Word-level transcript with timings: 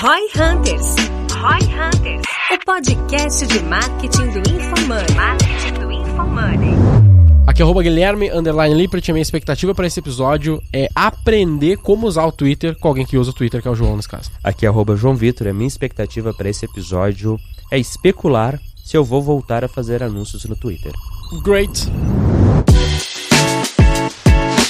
Roy 0.00 0.28
Hunters. 0.36 0.94
Roy 1.40 1.58
Hunters. 1.74 2.22
O 2.52 2.64
podcast 2.64 3.44
de 3.48 3.58
marketing 3.64 4.30
do 4.30 4.38
InfoMoney. 4.38 5.16
Marketing 5.16 5.80
do 5.80 5.90
InfoMoney. 5.90 6.70
Aqui 7.48 7.62
é 7.62 7.64
arroba 7.64 7.82
Guilherme 7.82 8.30
Underline 8.30 8.76
Lippert. 8.76 9.02
A 9.08 9.12
minha 9.12 9.22
expectativa 9.22 9.74
para 9.74 9.88
esse 9.88 9.98
episódio 9.98 10.62
é 10.72 10.86
aprender 10.94 11.78
como 11.78 12.06
usar 12.06 12.26
o 12.26 12.30
Twitter 12.30 12.78
com 12.78 12.86
alguém 12.86 13.04
que 13.04 13.18
usa 13.18 13.32
o 13.32 13.34
Twitter, 13.34 13.60
que 13.60 13.66
é 13.66 13.70
o 13.72 13.74
João 13.74 13.96
nesse 13.96 14.08
caso. 14.08 14.30
Aqui 14.44 14.66
é 14.66 14.68
arroba 14.68 14.94
João 14.94 15.16
Vitor. 15.16 15.48
A 15.48 15.52
minha 15.52 15.66
expectativa 15.66 16.32
para 16.32 16.48
esse 16.48 16.64
episódio 16.64 17.36
é 17.68 17.76
especular 17.76 18.60
se 18.76 18.96
eu 18.96 19.04
vou 19.04 19.20
voltar 19.20 19.64
a 19.64 19.68
fazer 19.68 20.04
anúncios 20.04 20.44
no 20.44 20.54
Twitter. 20.54 20.92
Great. 21.42 21.88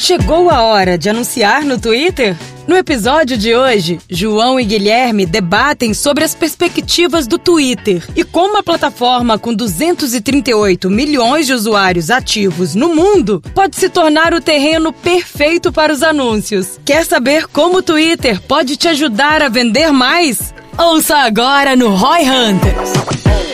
Chegou 0.01 0.49
a 0.49 0.63
hora 0.63 0.97
de 0.97 1.11
anunciar 1.11 1.65
no 1.65 1.79
Twitter? 1.79 2.37
No 2.67 2.77
episódio 2.77 3.37
de 3.37 3.55
hoje, 3.55 3.99
João 4.09 4.59
e 4.59 4.65
Guilherme 4.65 5.27
debatem 5.27 5.93
sobre 5.93 6.23
as 6.23 6.35
perspectivas 6.35 7.27
do 7.27 7.37
Twitter 7.37 8.03
e 8.15 8.23
como 8.23 8.57
a 8.59 8.63
plataforma 8.63 9.39
com 9.39 9.53
238 9.53 10.89
milhões 10.89 11.47
de 11.47 11.53
usuários 11.53 12.11
ativos 12.11 12.75
no 12.75 12.95
mundo 12.95 13.43
pode 13.55 13.77
se 13.77 13.89
tornar 13.89 14.33
o 14.33 14.41
terreno 14.41 14.93
perfeito 14.93 15.73
para 15.73 15.93
os 15.93 16.03
anúncios. 16.03 16.79
Quer 16.85 17.05
saber 17.05 17.47
como 17.49 17.79
o 17.79 17.83
Twitter 17.83 18.41
pode 18.43 18.77
te 18.77 18.89
ajudar 18.89 19.43
a 19.43 19.49
vender 19.49 19.93
mais? 19.93 20.55
Ouça 20.79 21.17
agora 21.19 21.75
no 21.75 21.95
Roy 21.95 22.21
Hunters. 22.23 23.48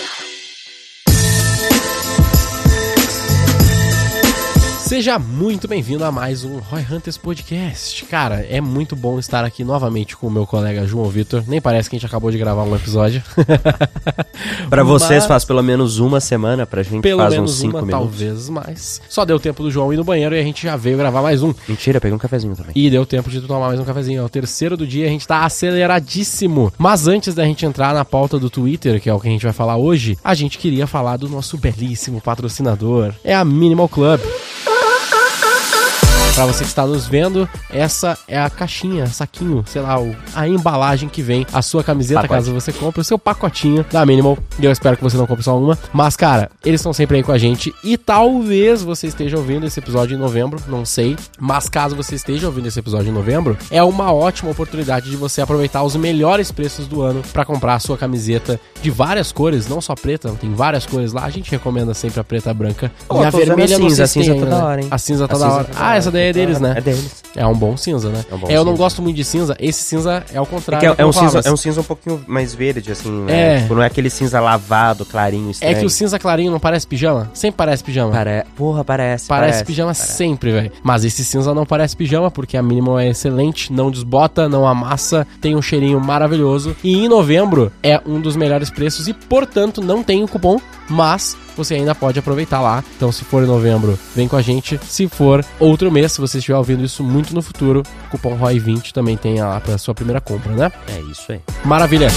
Seja 4.85 5.19
muito 5.19 5.67
bem-vindo 5.67 6.05
a 6.05 6.13
mais 6.13 6.45
um 6.45 6.59
Roy 6.59 6.85
Hunters 6.93 7.17
Podcast. 7.17 8.05
Cara, 8.05 8.47
é 8.51 8.61
muito 8.61 8.95
bom 8.95 9.19
estar 9.19 9.43
aqui 9.43 9.65
novamente 9.65 10.15
com 10.15 10.27
o 10.27 10.31
meu 10.31 10.47
colega 10.47 10.87
João 10.87 11.09
Vitor. 11.09 11.43
Nem 11.49 11.59
parece 11.59 11.89
que 11.89 11.97
a 11.97 11.99
gente 11.99 12.07
acabou 12.07 12.31
de 12.31 12.37
gravar 12.37 12.65
um 12.65 12.77
episódio. 12.77 13.23
Para 14.69 14.85
vocês 14.85 15.25
faz 15.25 15.43
pelo 15.43 15.63
menos 15.63 15.99
uma 16.01 16.21
semana, 16.21 16.67
pra 16.67 16.83
gente 16.83 17.01
Pelo 17.01 17.23
faz 17.23 17.33
menos 17.33 17.53
uns 17.53 17.57
5 17.61 17.77
uma, 17.77 17.87
minutos. 17.87 17.99
talvez 17.99 18.49
mais. 18.51 19.01
Só 19.09 19.25
deu 19.25 19.41
tempo 19.41 19.63
do 19.63 19.71
João 19.71 19.91
ir 19.91 19.97
no 19.97 20.05
banheiro 20.05 20.35
e 20.37 20.39
a 20.39 20.43
gente 20.43 20.63
já 20.65 20.77
veio 20.77 20.99
gravar 20.99 21.23
mais 21.23 21.43
um. 21.43 21.55
Mentira, 21.67 21.99
peguei 21.99 22.15
um 22.15 22.19
cafezinho 22.19 22.55
também. 22.55 22.73
E 22.77 22.91
deu 22.91 23.07
tempo 23.07 23.31
de 23.31 23.41
tomar 23.41 23.69
mais 23.69 23.81
um 23.81 23.85
cafezinho. 23.85 24.21
É 24.21 24.25
o 24.25 24.29
terceiro 24.29 24.77
do 24.77 24.87
dia, 24.87 25.07
a 25.07 25.11
gente 25.11 25.27
tá 25.27 25.47
aceleradíssimo. 25.47 26.71
Mas 26.77 27.09
antes 27.09 27.35
da 27.35 27.45
gente 27.45 27.65
entrar 27.65 27.95
na 27.95 28.05
pauta 28.05 28.39
do 28.39 28.51
Twitter, 28.51 29.01
que 29.01 29.09
é 29.09 29.15
o 29.15 29.19
que 29.19 29.29
a 29.29 29.31
gente 29.31 29.45
vai 29.45 29.53
falar 29.55 29.79
hoje, 29.79 30.19
a 30.23 30.35
gente 30.35 30.59
queria 30.59 30.87
falar 30.87 31.17
do 31.17 31.29
nosso 31.29 31.57
belíssimo 31.57 32.21
patrocinador. 32.21 33.15
É 33.25 33.35
a 33.35 33.45
Minimal 33.47 33.89
Club. 33.89 34.21
Pra 36.35 36.47
você 36.47 36.65
que 36.65 36.69
está 36.71 36.85
nos 36.85 37.07
vendo, 37.07 37.49
essa 37.71 38.19
é 38.27 38.37
a 38.37 38.51
caixinha, 38.51 39.07
saquinho, 39.07 39.63
sei 39.69 39.81
lá, 39.81 39.95
a 40.35 40.49
embalagem 40.49 41.09
que 41.09 41.23
vem 41.23 41.47
a 41.53 41.63
sua 41.63 41.85
camiseta, 41.85 42.23
Pacote. 42.23 42.35
caso 42.41 42.53
você 42.53 42.73
compre, 42.73 43.01
o 43.01 43.05
seu 43.05 43.17
pacotinho 43.17 43.87
da 43.93 44.05
Minimal. 44.05 44.37
E 44.59 44.65
eu 44.65 44.73
espero 44.73 44.97
que 44.97 45.03
você 45.05 45.17
não 45.17 45.29
compre 45.29 45.45
só 45.45 45.57
uma. 45.57 45.79
Mas, 45.93 46.17
cara, 46.17 46.51
eles 46.65 46.81
estão 46.81 46.93
sempre 46.93 47.19
aí 47.19 47.23
com 47.23 47.31
a 47.31 47.39
gente. 47.39 47.73
E 47.85 47.97
talvez 47.97 48.83
você 48.83 49.07
esteja 49.07 49.37
ouvindo 49.37 49.65
esse 49.65 49.79
episódio 49.79 50.17
em 50.17 50.19
novembro, 50.19 50.61
não 50.67 50.85
sei. 50.85 51.17
Mas 51.39 51.69
caso 51.69 51.95
você 51.95 52.17
esteja 52.17 52.47
ouvindo 52.49 52.67
esse 52.67 52.81
episódio 52.81 53.11
em 53.11 53.15
novembro, 53.15 53.57
é 53.71 53.83
uma 53.85 54.13
ótima 54.13 54.51
oportunidade 54.51 55.09
de 55.09 55.17
você 55.17 55.41
aproveitar 55.41 55.85
os 55.85 55.95
melhores 55.95 56.51
preços 56.51 56.89
do 56.89 57.01
ano 57.01 57.23
pra 57.33 57.45
comprar 57.45 57.75
a 57.75 57.79
sua 57.79 57.97
camiseta 57.97 58.59
de 58.83 58.91
várias 58.91 59.31
cores, 59.31 59.69
não 59.69 59.81
só 59.81 59.95
preta, 59.95 60.31
tem 60.41 60.53
várias 60.53 60.85
cores 60.85 61.13
lá. 61.13 61.25
A 61.27 61.31
gente 61.31 61.49
recomenda 61.53 61.95
sempre 61.95 62.19
a 62.19 62.25
preta, 62.25 62.51
a 62.51 62.55
branca. 62.55 62.91
Pô, 63.07 63.23
e 63.23 63.25
a 63.25 63.31
vermelha 63.31 63.77
a 63.77 63.79
não 63.79 63.89
cinza, 63.89 64.03
a 64.03 64.07
cinza 64.09 64.33
tem 64.33 64.41
tá 64.41 64.47
ainda, 64.47 64.57
da 64.57 64.63
né? 64.63 64.69
hora, 64.69 64.81
hein? 64.83 64.89
A 64.91 64.99
cinza 64.99 65.29
tá 65.29 65.37
A 65.37 65.39
da 65.39 65.45
cinza 65.45 65.55
hora. 65.57 65.65
tá 65.67 65.73
da 65.75 65.81
Ah, 65.81 65.89
hora, 65.91 65.97
essa 65.99 66.11
daí 66.11 66.24
é 66.27 66.33
da 66.33 66.39
deles, 66.41 66.61
né? 66.61 66.75
É 66.77 66.81
deles. 66.81 67.23
É 67.37 67.47
um 67.47 67.55
bom 67.55 67.77
cinza, 67.77 68.09
né? 68.11 68.25
É 68.31 68.35
um 68.35 68.39
bom 68.39 68.49
eu 68.49 68.65
não 68.65 68.73
cinza. 68.73 68.83
gosto 68.83 69.03
muito 69.03 69.17
de 69.17 69.25
cinza. 69.25 69.57
Esse 69.59 69.83
cinza 69.83 70.25
é 70.33 70.41
o 70.41 70.45
É, 70.45 70.47
contrário. 70.47 70.81
que 70.81 70.87
é, 70.87 70.95
do 70.95 71.03
é 71.03 71.07
um 71.07 71.13
cinza, 71.13 71.41
é 71.45 71.53
um 71.53 71.57
cinza 71.57 71.81
um 71.81 71.85
pouquinho 71.85 72.25
mais 72.27 72.55
verde, 72.55 72.93
assim, 72.93 73.09
É. 73.29 73.55
né? 73.57 73.61
Tipo, 73.63 73.75
não 73.75 73.83
é 73.83 73.87
aquele 73.87 74.09
cinza 74.11 74.41
lavado, 74.41 75.05
clarinho, 75.05 75.49
É 75.49 75.51
estranho. 75.51 75.79
que 75.81 75.87
o 75.87 75.91
cinza 75.91 76.19
clarinho 76.19 76.51
não 76.53 76.61
parece 76.61 76.87
pijama? 76.87 77.31
Sempre 77.35 77.57
parece 77.59 77.83
pijama. 77.83 78.13
Pare... 78.13 78.45
Porra, 78.57 78.85
parece, 78.85 79.27
Parece, 79.29 79.65
pijama 79.65 79.95
sempre, 79.95 80.53
velho. 80.53 80.73
Mas 80.83 81.05
esse 81.05 81.25
cinza 81.25 81.53
não 81.55 81.67
parece 81.67 81.97
pijama, 81.97 82.31
porque 82.31 82.57
a 82.57 82.63
Minimal 82.63 82.99
é 83.01 83.09
excelente, 83.09 83.73
não 83.73 83.91
desbota, 83.91 84.49
não 84.49 84.67
amassa, 84.67 85.27
tem 85.41 85.57
um 85.57 85.63
cheirinho 85.63 86.01
maravilhoso. 86.01 86.77
E 86.85 86.95
em 87.05 87.09
novembro 87.09 87.73
é 87.83 88.01
um 88.07 88.21
dos 88.21 88.37
melhores 88.37 88.71
preços 88.71 89.09
e, 89.09 89.13
portanto, 89.13 89.81
não 89.83 90.03
tem 90.03 90.23
o 90.23 90.29
cupom, 90.29 90.61
mas 90.89 91.37
você 91.57 91.75
ainda 91.75 91.95
pode 91.95 92.19
aproveitar 92.19 92.61
lá. 92.61 92.83
Então, 92.97 93.11
se 93.11 93.25
for 93.25 93.43
em 93.43 93.47
novembro, 93.47 93.99
vem 94.15 94.29
com 94.29 94.37
a 94.37 94.43
gente. 94.43 94.79
Se 94.85 95.09
for 95.09 95.45
outro 95.59 95.91
mês, 95.91 96.13
se 96.13 96.21
você 96.21 96.39
estiver 96.39 96.57
ouvindo 96.57 96.85
isso 96.85 97.03
muito 97.03 97.35
no 97.35 97.43
futuro, 97.43 97.83
o 98.07 98.11
cupom 98.11 98.39
ROI20 98.39 98.93
também 98.93 99.17
tem 99.17 99.41
lá 99.41 99.61
pra 99.61 99.79
sua 99.79 99.95
primeira 99.95 100.21
compra, 100.21 100.53
né? 100.53 100.73
É 100.89 101.01
isso 101.01 101.33
aí. 101.33 101.41
Maravilha! 101.65 102.09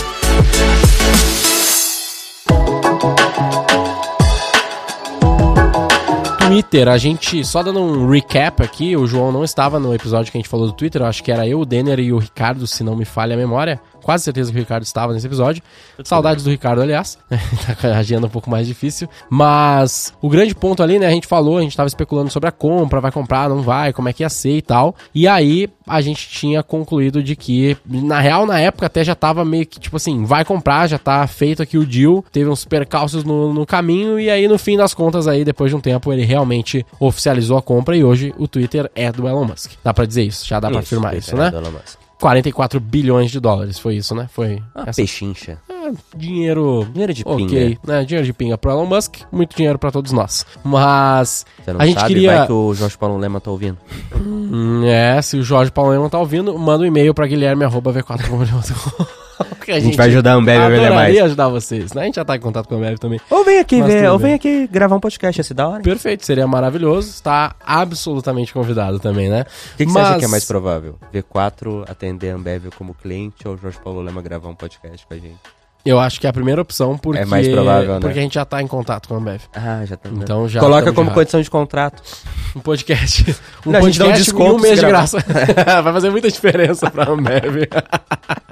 Twitter, 6.47 6.87
a 6.87 6.97
gente, 6.97 7.43
só 7.43 7.61
dando 7.61 7.81
um 7.81 8.09
recap 8.09 8.63
aqui, 8.63 8.95
o 8.95 9.05
João 9.05 9.33
não 9.33 9.43
estava 9.43 9.81
no 9.81 9.93
episódio 9.93 10.31
que 10.31 10.37
a 10.37 10.39
gente 10.39 10.49
falou 10.49 10.65
do 10.65 10.71
Twitter, 10.71 11.01
acho 11.01 11.21
que 11.21 11.29
era 11.29 11.45
eu, 11.45 11.59
o 11.59 11.65
Denner 11.65 11.99
e 11.99 12.13
o 12.13 12.17
Ricardo, 12.17 12.65
se 12.65 12.85
não 12.85 12.95
me 12.95 13.03
falha 13.03 13.33
a 13.33 13.37
memória. 13.37 13.81
Quase 14.07 14.23
certeza 14.23 14.49
que 14.53 14.57
o 14.57 14.61
Ricardo 14.61 14.83
estava 14.83 15.11
nesse 15.11 15.27
episódio. 15.27 15.61
Saudades 16.01 16.41
do 16.41 16.49
Ricardo, 16.49 16.81
aliás. 16.81 17.17
tá 17.67 17.75
com 17.75 17.87
a 17.87 17.97
agenda 17.97 18.25
um 18.25 18.29
pouco 18.29 18.49
mais 18.49 18.65
difícil. 18.65 19.05
Mas 19.29 20.13
o 20.21 20.29
grande 20.29 20.55
ponto 20.55 20.81
ali, 20.81 20.97
né? 20.97 21.07
A 21.07 21.09
gente 21.09 21.27
falou, 21.27 21.57
a 21.57 21.61
gente 21.61 21.75
tava 21.75 21.87
especulando 21.87 22.31
sobre 22.31 22.47
a 22.47 22.51
compra, 22.53 23.01
vai 23.01 23.11
comprar, 23.11 23.49
não 23.49 23.61
vai, 23.61 23.91
como 23.91 24.07
é 24.07 24.13
que 24.13 24.23
ia 24.23 24.29
ser 24.29 24.55
e 24.55 24.61
tal. 24.61 24.95
E 25.13 25.27
aí 25.27 25.67
a 25.85 25.99
gente 25.99 26.29
tinha 26.29 26.63
concluído 26.63 27.21
de 27.21 27.35
que, 27.35 27.75
na 27.85 28.21
real, 28.21 28.45
na 28.45 28.57
época 28.57 28.85
até 28.85 29.03
já 29.03 29.13
tava 29.13 29.43
meio 29.43 29.65
que 29.65 29.77
tipo 29.77 29.97
assim, 29.97 30.23
vai 30.23 30.45
comprar, 30.45 30.87
já 30.87 30.97
tá 30.97 31.27
feito 31.27 31.61
aqui 31.61 31.77
o 31.77 31.85
deal. 31.85 32.23
Teve 32.31 32.49
uns 32.49 32.63
percalços 32.63 33.25
no, 33.25 33.53
no 33.53 33.65
caminho. 33.65 34.17
E 34.17 34.29
aí, 34.29 34.47
no 34.47 34.57
fim 34.57 34.77
das 34.77 34.93
contas, 34.93 35.27
aí, 35.27 35.43
depois 35.43 35.69
de 35.69 35.75
um 35.75 35.81
tempo, 35.81 36.13
ele 36.13 36.23
realmente 36.23 36.85
oficializou 36.97 37.57
a 37.57 37.61
compra. 37.61 37.97
E 37.97 38.05
hoje 38.05 38.33
o 38.37 38.47
Twitter 38.47 38.89
é 38.95 39.11
do 39.11 39.27
Elon 39.27 39.43
Musk. 39.43 39.73
Dá 39.83 39.93
pra 39.93 40.05
dizer 40.05 40.23
isso, 40.23 40.47
já 40.47 40.61
dá 40.61 40.69
pra 40.69 40.79
afirmar 40.79 41.13
isso, 41.13 41.35
é 41.35 41.39
né? 41.39 41.51
do 41.51 41.57
Elon 41.57 41.71
Musk. 41.71 42.06
44 42.19 42.79
bilhões 42.79 43.29
de 43.31 43.39
dólares, 43.39 43.77
foi 43.79 43.95
isso, 43.97 44.15
né? 44.15 44.27
Foi 44.31 44.61
Uma 44.75 44.89
essa 44.89 45.01
pechincha. 45.01 45.57
é, 45.69 45.91
dinheiro. 46.15 46.87
Dinheiro 46.91 47.13
de 47.13 47.23
ok, 47.25 47.45
pinga. 47.47 47.79
né? 47.85 48.03
Dinheiro 48.05 48.25
de 48.25 48.33
pinga 48.33 48.57
pro 48.57 48.71
Elon 48.71 48.85
Musk, 48.85 49.17
muito 49.31 49.55
dinheiro 49.55 49.77
pra 49.77 49.91
todos 49.91 50.11
nós. 50.11 50.45
Mas 50.63 51.45
Você 51.63 51.73
não 51.73 51.81
a 51.81 51.85
gente 51.85 51.99
sabe, 51.99 52.13
queria. 52.13 52.37
vai 52.39 52.47
que 52.47 52.53
o 52.53 52.73
Jorge 52.73 52.97
Paulo 52.97 53.17
Lema 53.17 53.39
tá 53.39 53.51
ouvindo. 53.51 53.77
Hum, 54.15 54.83
é, 54.85 55.21
se 55.21 55.37
o 55.37 55.43
Jorge 55.43 55.71
Paulo 55.71 55.93
não 55.93 56.09
tá 56.09 56.17
ouvindo, 56.19 56.57
manda 56.57 56.83
um 56.83 56.87
e-mail 56.87 57.13
pra 57.13 57.27
guilherme.v4. 57.27 59.07
que 59.63 59.71
A 59.71 59.79
gente 59.79 59.95
vai 59.97 60.07
ajudar 60.07 60.31
a 60.31 60.35
Ambev 60.35 60.61
a 60.63 60.69
vender 60.69 60.89
mais. 60.91 61.17
ajudar 61.21 61.47
vocês, 61.49 61.93
né? 61.93 62.01
A 62.03 62.05
gente 62.05 62.15
já 62.15 62.25
tá 62.25 62.35
em 62.35 62.39
contato 62.39 62.67
com 62.67 62.75
a 62.75 62.77
Ambev 62.77 62.97
também. 62.97 63.19
Ou 63.29 63.43
vem 63.43 63.59
aqui 63.59 63.77
Mas 63.81 63.93
ver, 63.93 64.09
ou 64.09 64.17
vem 64.19 64.33
aqui 64.33 64.67
gravar 64.67 64.95
um 64.95 64.99
podcast, 64.99 65.41
esse 65.41 65.53
da 65.53 65.67
hora. 65.67 65.77
hein? 65.77 65.83
Perfeito, 65.83 66.25
seria 66.25 66.47
maravilhoso. 66.47 67.09
Está 67.09 67.55
absolutamente 67.65 68.53
convidado 68.53 68.99
também, 68.99 69.29
né? 69.29 69.41
O 69.73 69.77
que, 69.77 69.85
que 69.85 69.91
você 69.91 69.99
Mas- 69.99 70.07
acha 70.09 70.19
que 70.19 70.25
é 70.25 70.29
mais 70.29 70.45
provável? 70.45 70.95
V4 71.13 71.89
atender 71.89 72.31
a 72.31 72.35
Ambev 72.35 72.67
como 72.77 72.93
cliente 72.93 73.47
ou 73.47 73.53
o 73.55 73.57
Jorge 73.57 73.77
Paulo 73.83 74.01
Lema 74.01 74.21
gravar 74.21 74.49
um 74.49 74.55
podcast 74.55 75.05
com 75.07 75.13
a 75.13 75.17
gente? 75.17 75.37
Eu 75.85 75.99
acho 76.01 76.19
que 76.19 76.27
é 76.27 76.29
a 76.29 76.33
primeira 76.33 76.61
opção 76.61 76.97
porque, 76.97 77.21
É 77.21 77.25
mais 77.25 77.47
provável, 77.47 77.93
né? 77.93 77.99
porque 78.01 78.19
a 78.19 78.21
gente 78.21 78.33
já 78.33 78.43
tá 78.43 78.61
em 78.61 78.67
contato 78.67 79.07
com 79.07 79.15
a 79.15 79.17
Ambev. 79.19 79.41
Ah, 79.55 79.85
já 79.85 79.95
tá. 79.95 80.09
Então 80.11 80.49
já 80.49 80.59
Coloca 80.59 80.91
como 80.91 81.11
condição 81.11 81.41
de 81.41 81.49
contrato. 81.49 82.01
Um 82.55 82.59
podcast. 82.59 83.35
Um 83.65 83.71
Não, 83.71 83.79
a 83.79 83.83
gente 83.83 83.97
podcast 83.99 83.99
dá 83.99 84.07
um 84.07 84.13
desconto 84.13 84.55
um 84.55 84.59
mês 84.61 84.79
de 84.79 84.85
graça. 84.87 85.17
Vai 85.83 85.93
fazer 85.93 86.09
muita 86.09 86.29
diferença 86.31 86.89
pra 86.89 87.09
Ambev. 87.11 87.67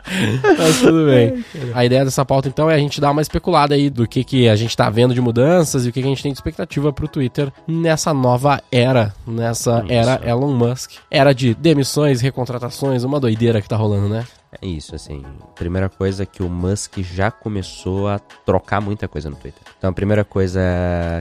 Mas 0.58 0.80
tudo 0.80 1.06
bem. 1.06 1.44
A 1.74 1.86
ideia 1.86 2.06
dessa 2.06 2.24
pauta, 2.24 2.48
então, 2.48 2.70
é 2.70 2.76
a 2.76 2.80
gente 2.80 3.02
dar 3.02 3.12
uma 3.12 3.22
especulada 3.22 3.76
aí 3.76 3.90
do 3.90 4.08
que, 4.08 4.24
que 4.24 4.48
a 4.48 4.56
gente 4.56 4.76
tá 4.76 4.90
vendo 4.90 5.14
de 5.14 5.22
mudanças 5.22 5.86
e 5.86 5.90
o 5.90 5.92
que, 5.92 6.02
que 6.02 6.08
a 6.08 6.10
gente 6.10 6.24
tem 6.24 6.32
de 6.32 6.38
expectativa 6.38 6.94
pro 6.94 7.08
Twitter 7.08 7.52
nessa 7.68 8.14
nova 8.14 8.62
era. 8.72 9.14
Nessa 9.28 9.84
era 9.90 10.22
Elon 10.24 10.54
Musk. 10.54 10.92
Era 11.10 11.34
de 11.34 11.54
demissões, 11.54 12.22
recontratações, 12.22 13.04
uma 13.04 13.20
doideira 13.20 13.62
que 13.62 13.70
tá 13.70 13.76
rolando, 13.76 14.10
né? 14.10 14.26
É 14.62 14.68
isso, 14.68 14.96
assim. 14.96 15.24
Primeira 15.56 15.90
coisa 15.90 16.24
é 16.24 16.26
que 16.26 16.44
o 16.44 16.50
Musk 16.50 17.00
já 17.00 17.32
começou 17.32 18.08
a 18.08 18.20
trocar 18.20 18.82
muita 18.82 19.08
coisa 19.08 19.30
no 19.30 19.36
Twitter. 19.36 19.62
Então 19.78 19.90
a 19.90 19.94
primeira 19.94 20.24
coisa 20.24 20.62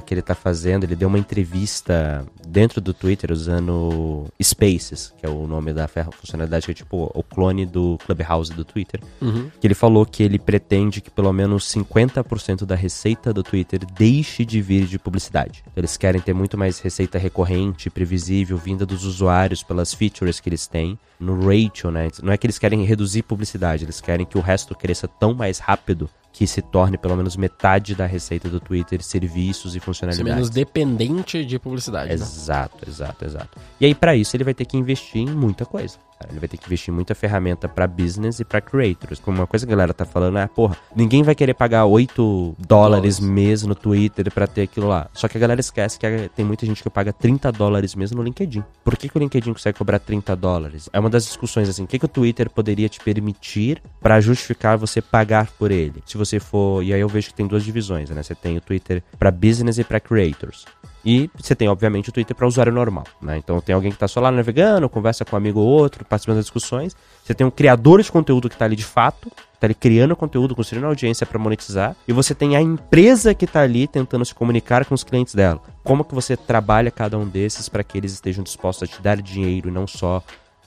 que 0.07 0.15
ele 0.15 0.23
tá 0.23 0.35
fazendo, 0.35 0.85
ele 0.85 0.97
deu 0.97 1.09
uma 1.09 1.19
entrevista 1.19 2.27
dentro 2.47 2.81
do 2.81 2.95
Twitter 2.95 3.33
usando 3.33 4.27
Spaces, 4.43 5.13
que 5.19 5.27
é 5.27 5.29
o 5.29 5.47
nome 5.47 5.73
da 5.73 5.89
funcionalidade 5.89 6.67
que 6.67 6.73
é 6.73 6.75
tipo 6.75 7.11
o 7.15 7.23
clone 7.23 7.67
do 7.67 7.99
Clubhouse 8.05 8.53
do 8.53 8.65
Twitter. 8.65 9.01
Uhum. 9.21 9.51
Que 9.61 9.67
ele 9.67 9.75
falou 9.75 10.07
que 10.07 10.23
ele 10.23 10.39
pretende 10.39 11.01
que 11.01 11.11
pelo 11.11 11.33
menos 11.33 11.65
50% 11.73 12.65
da 12.65 12.75
receita 12.75 13.33
do 13.33 13.43
Twitter 13.43 13.81
deixe 13.97 14.45
de 14.45 14.61
vir 14.61 14.87
de 14.87 14.99
publicidade. 14.99 15.65
Eles 15.77 15.97
querem 15.97 16.21
ter 16.21 16.33
muito 16.33 16.57
mais 16.57 16.79
receita 16.79 17.19
recorrente, 17.19 17.91
previsível, 17.91 18.57
vinda 18.57 18.87
dos 18.87 19.05
usuários 19.05 19.63
pelas 19.63 19.93
features 19.93 20.41
que 20.41 20.49
eles 20.49 20.67
têm. 20.67 20.99
No 21.19 21.47
ratio, 21.47 21.91
né? 21.91 22.09
Não 22.23 22.33
é 22.33 22.37
que 22.37 22.47
eles 22.47 22.59
querem 22.59 22.85
reduzir 22.85 23.23
publicidade, 23.25 23.85
eles 23.85 24.01
querem 24.01 24.25
que 24.27 24.39
o 24.39 24.41
resto 24.41 24.75
cresça 24.75 25.09
tão 25.09 25.35
mais 25.35 25.59
rápido 25.59 26.09
que 26.33 26.47
se 26.49 26.61
torne 26.61 26.99
pelo 26.99 27.17
menos 27.17 27.37
metade 27.37 27.95
da 27.95 28.07
receita 28.07 28.49
do 28.49 28.59
Twitter 28.59 29.01
serviços 29.03 29.73
e 29.73 29.79
Ser 29.79 29.81
funcionalidades. 29.81 30.35
menos 30.35 30.51
dependente 30.51 31.45
de 31.45 31.59
publicidade. 31.59 32.09
né? 32.09 32.15
Exato, 32.15 32.89
exato, 32.89 33.25
exato. 33.25 33.59
E 33.81 33.87
aí, 33.87 33.95
pra 33.95 34.17
isso, 34.17 34.37
ele 34.37 34.43
vai 34.45 34.53
ter 34.55 34.65
que 34.65 34.77
investir 34.77 35.23
em 35.23 35.31
muita 35.31 35.65
coisa. 35.65 35.97
Ele 36.31 36.39
vai 36.39 36.49
ter 36.49 36.57
que 36.57 36.67
investir 36.67 36.93
muita 36.93 37.15
ferramenta 37.15 37.69
para 37.69 37.87
business 37.87 38.41
e 38.41 38.45
para 38.45 38.61
creators. 38.61 39.21
Como 39.21 39.39
uma 39.39 39.47
coisa 39.47 39.67
que 39.67 39.73
a 39.73 39.77
galera 39.77 39.93
tá 39.93 40.05
falando 40.05 40.39
é, 40.39 40.47
porra, 40.47 40.77
ninguém 40.95 41.23
vai 41.23 41.35
querer 41.35 41.55
pagar 41.55 41.85
8 41.85 42.57
dólares 42.59 43.21
mês 43.21 43.63
no 43.63 43.75
Twitter 43.75 44.33
para 44.33 44.47
ter 44.47 44.63
aquilo 44.63 44.89
lá. 44.89 45.09
Só 45.13 45.29
que 45.29 45.37
a 45.37 45.41
galera 45.41 45.61
esquece 45.61 45.99
que 45.99 46.07
tem 46.35 46.45
muita 46.45 46.65
gente 46.67 46.83
que 46.83 46.91
paga 46.91 47.13
30 47.13 47.51
dólares 47.53 47.95
mesmo 47.95 48.19
no 48.19 48.23
LinkedIn. 48.23 48.65
Por 48.83 48.97
que, 48.97 49.09
que 49.09 49.17
o 49.17 49.21
LinkedIn 49.21 49.53
consegue 49.53 49.79
cobrar 49.79 49.99
30 49.99 50.35
dólares? 50.37 50.89
É 50.93 51.01
uma 51.01 51.11
das 51.11 51.25
discussões 51.25 51.69
assim, 51.69 51.85
o 51.85 51.87
que, 51.87 51.99
que 51.99 52.05
o 52.05 52.09
Twitter 52.09 52.51
poderia 52.51 52.89
te 52.89 53.01
permitir 53.01 53.83
para 54.01 54.21
justificar 54.21 54.79
você 54.79 55.03
pagar 55.03 55.51
por 55.53 55.71
ele? 55.71 56.03
Se 56.07 56.17
você 56.17 56.41
for, 56.41 56.83
e 56.83 56.93
aí 56.93 57.01
eu 57.01 57.09
vejo 57.09 57.29
que 57.29 57.35
tem 57.35 57.47
duas 57.47 57.65
divisões, 57.65 58.11
né? 58.11 58.23
Você 58.23 58.35
tem 58.35 58.57
o 58.57 58.61
Twitter 58.61 59.03
para 59.19 59.31
business 59.31 59.79
e 59.79 59.85
para 59.85 60.01
creators. 60.01 60.65
E 61.05 61.31
você 61.37 61.55
tem, 61.55 61.69
obviamente, 61.69 62.09
o 62.09 62.13
Twitter 62.13 62.35
para 62.35 62.47
usuário 62.47 62.73
normal, 62.73 63.05
né? 63.21 63.37
Então 63.37 63.61
tem 63.61 63.75
alguém 63.75 63.91
que 63.91 63.97
está 63.97 64.09
só 64.09 64.21
lá 64.21 64.31
navegando, 64.31 64.89
conversa 64.89 65.25
com 65.25 65.37
um 65.37 65.39
amigo 65.39 65.61
ou 65.61 65.67
outro, 65.67 66.05
participando 66.05 66.37
das 66.37 66.47
discussões. 66.47 66.97
Você 67.23 67.35
tem 67.35 67.47
um 67.47 67.51
criador 67.51 68.03
de 68.03 68.11
conteúdo 68.11 68.49
que 68.49 68.55
está 68.55 68.65
ali 68.65 68.75
de 68.75 68.85
fato, 68.85 69.31
está 69.53 69.67
ali 69.67 69.75
criando 69.75 70.17
conteúdo, 70.17 70.57
construindo 70.57 70.87
audiência 70.87 71.27
para 71.27 71.39
monetizar. 71.39 71.95
E 72.09 72.13
você 72.13 72.35
tem 72.35 72.57
a 72.57 72.61
empresa 72.61 73.35
que 73.35 73.45
está 73.45 73.61
ali 73.61 73.87
tentando 73.87 74.25
se 74.25 74.35
comunicar 74.35 74.85
com 74.87 74.95
os 74.95 75.05
clientes 75.05 75.35
dela. 75.35 75.61
Como 75.83 76.05
que 76.05 76.15
você 76.15 76.37
trabalha 76.37 76.91
cada 76.91 77.19
um 77.19 77.27
desses 77.27 77.69
para 77.69 77.85
que 77.85 77.99
eles 77.99 78.13
estejam 78.13 78.43
dispostos 78.43 78.89
a 78.89 78.93
te 78.93 79.03
dar 79.03 79.21
dinheiro 79.21 79.69
e 79.69 79.73
não 79.73 79.87
só 79.87 80.23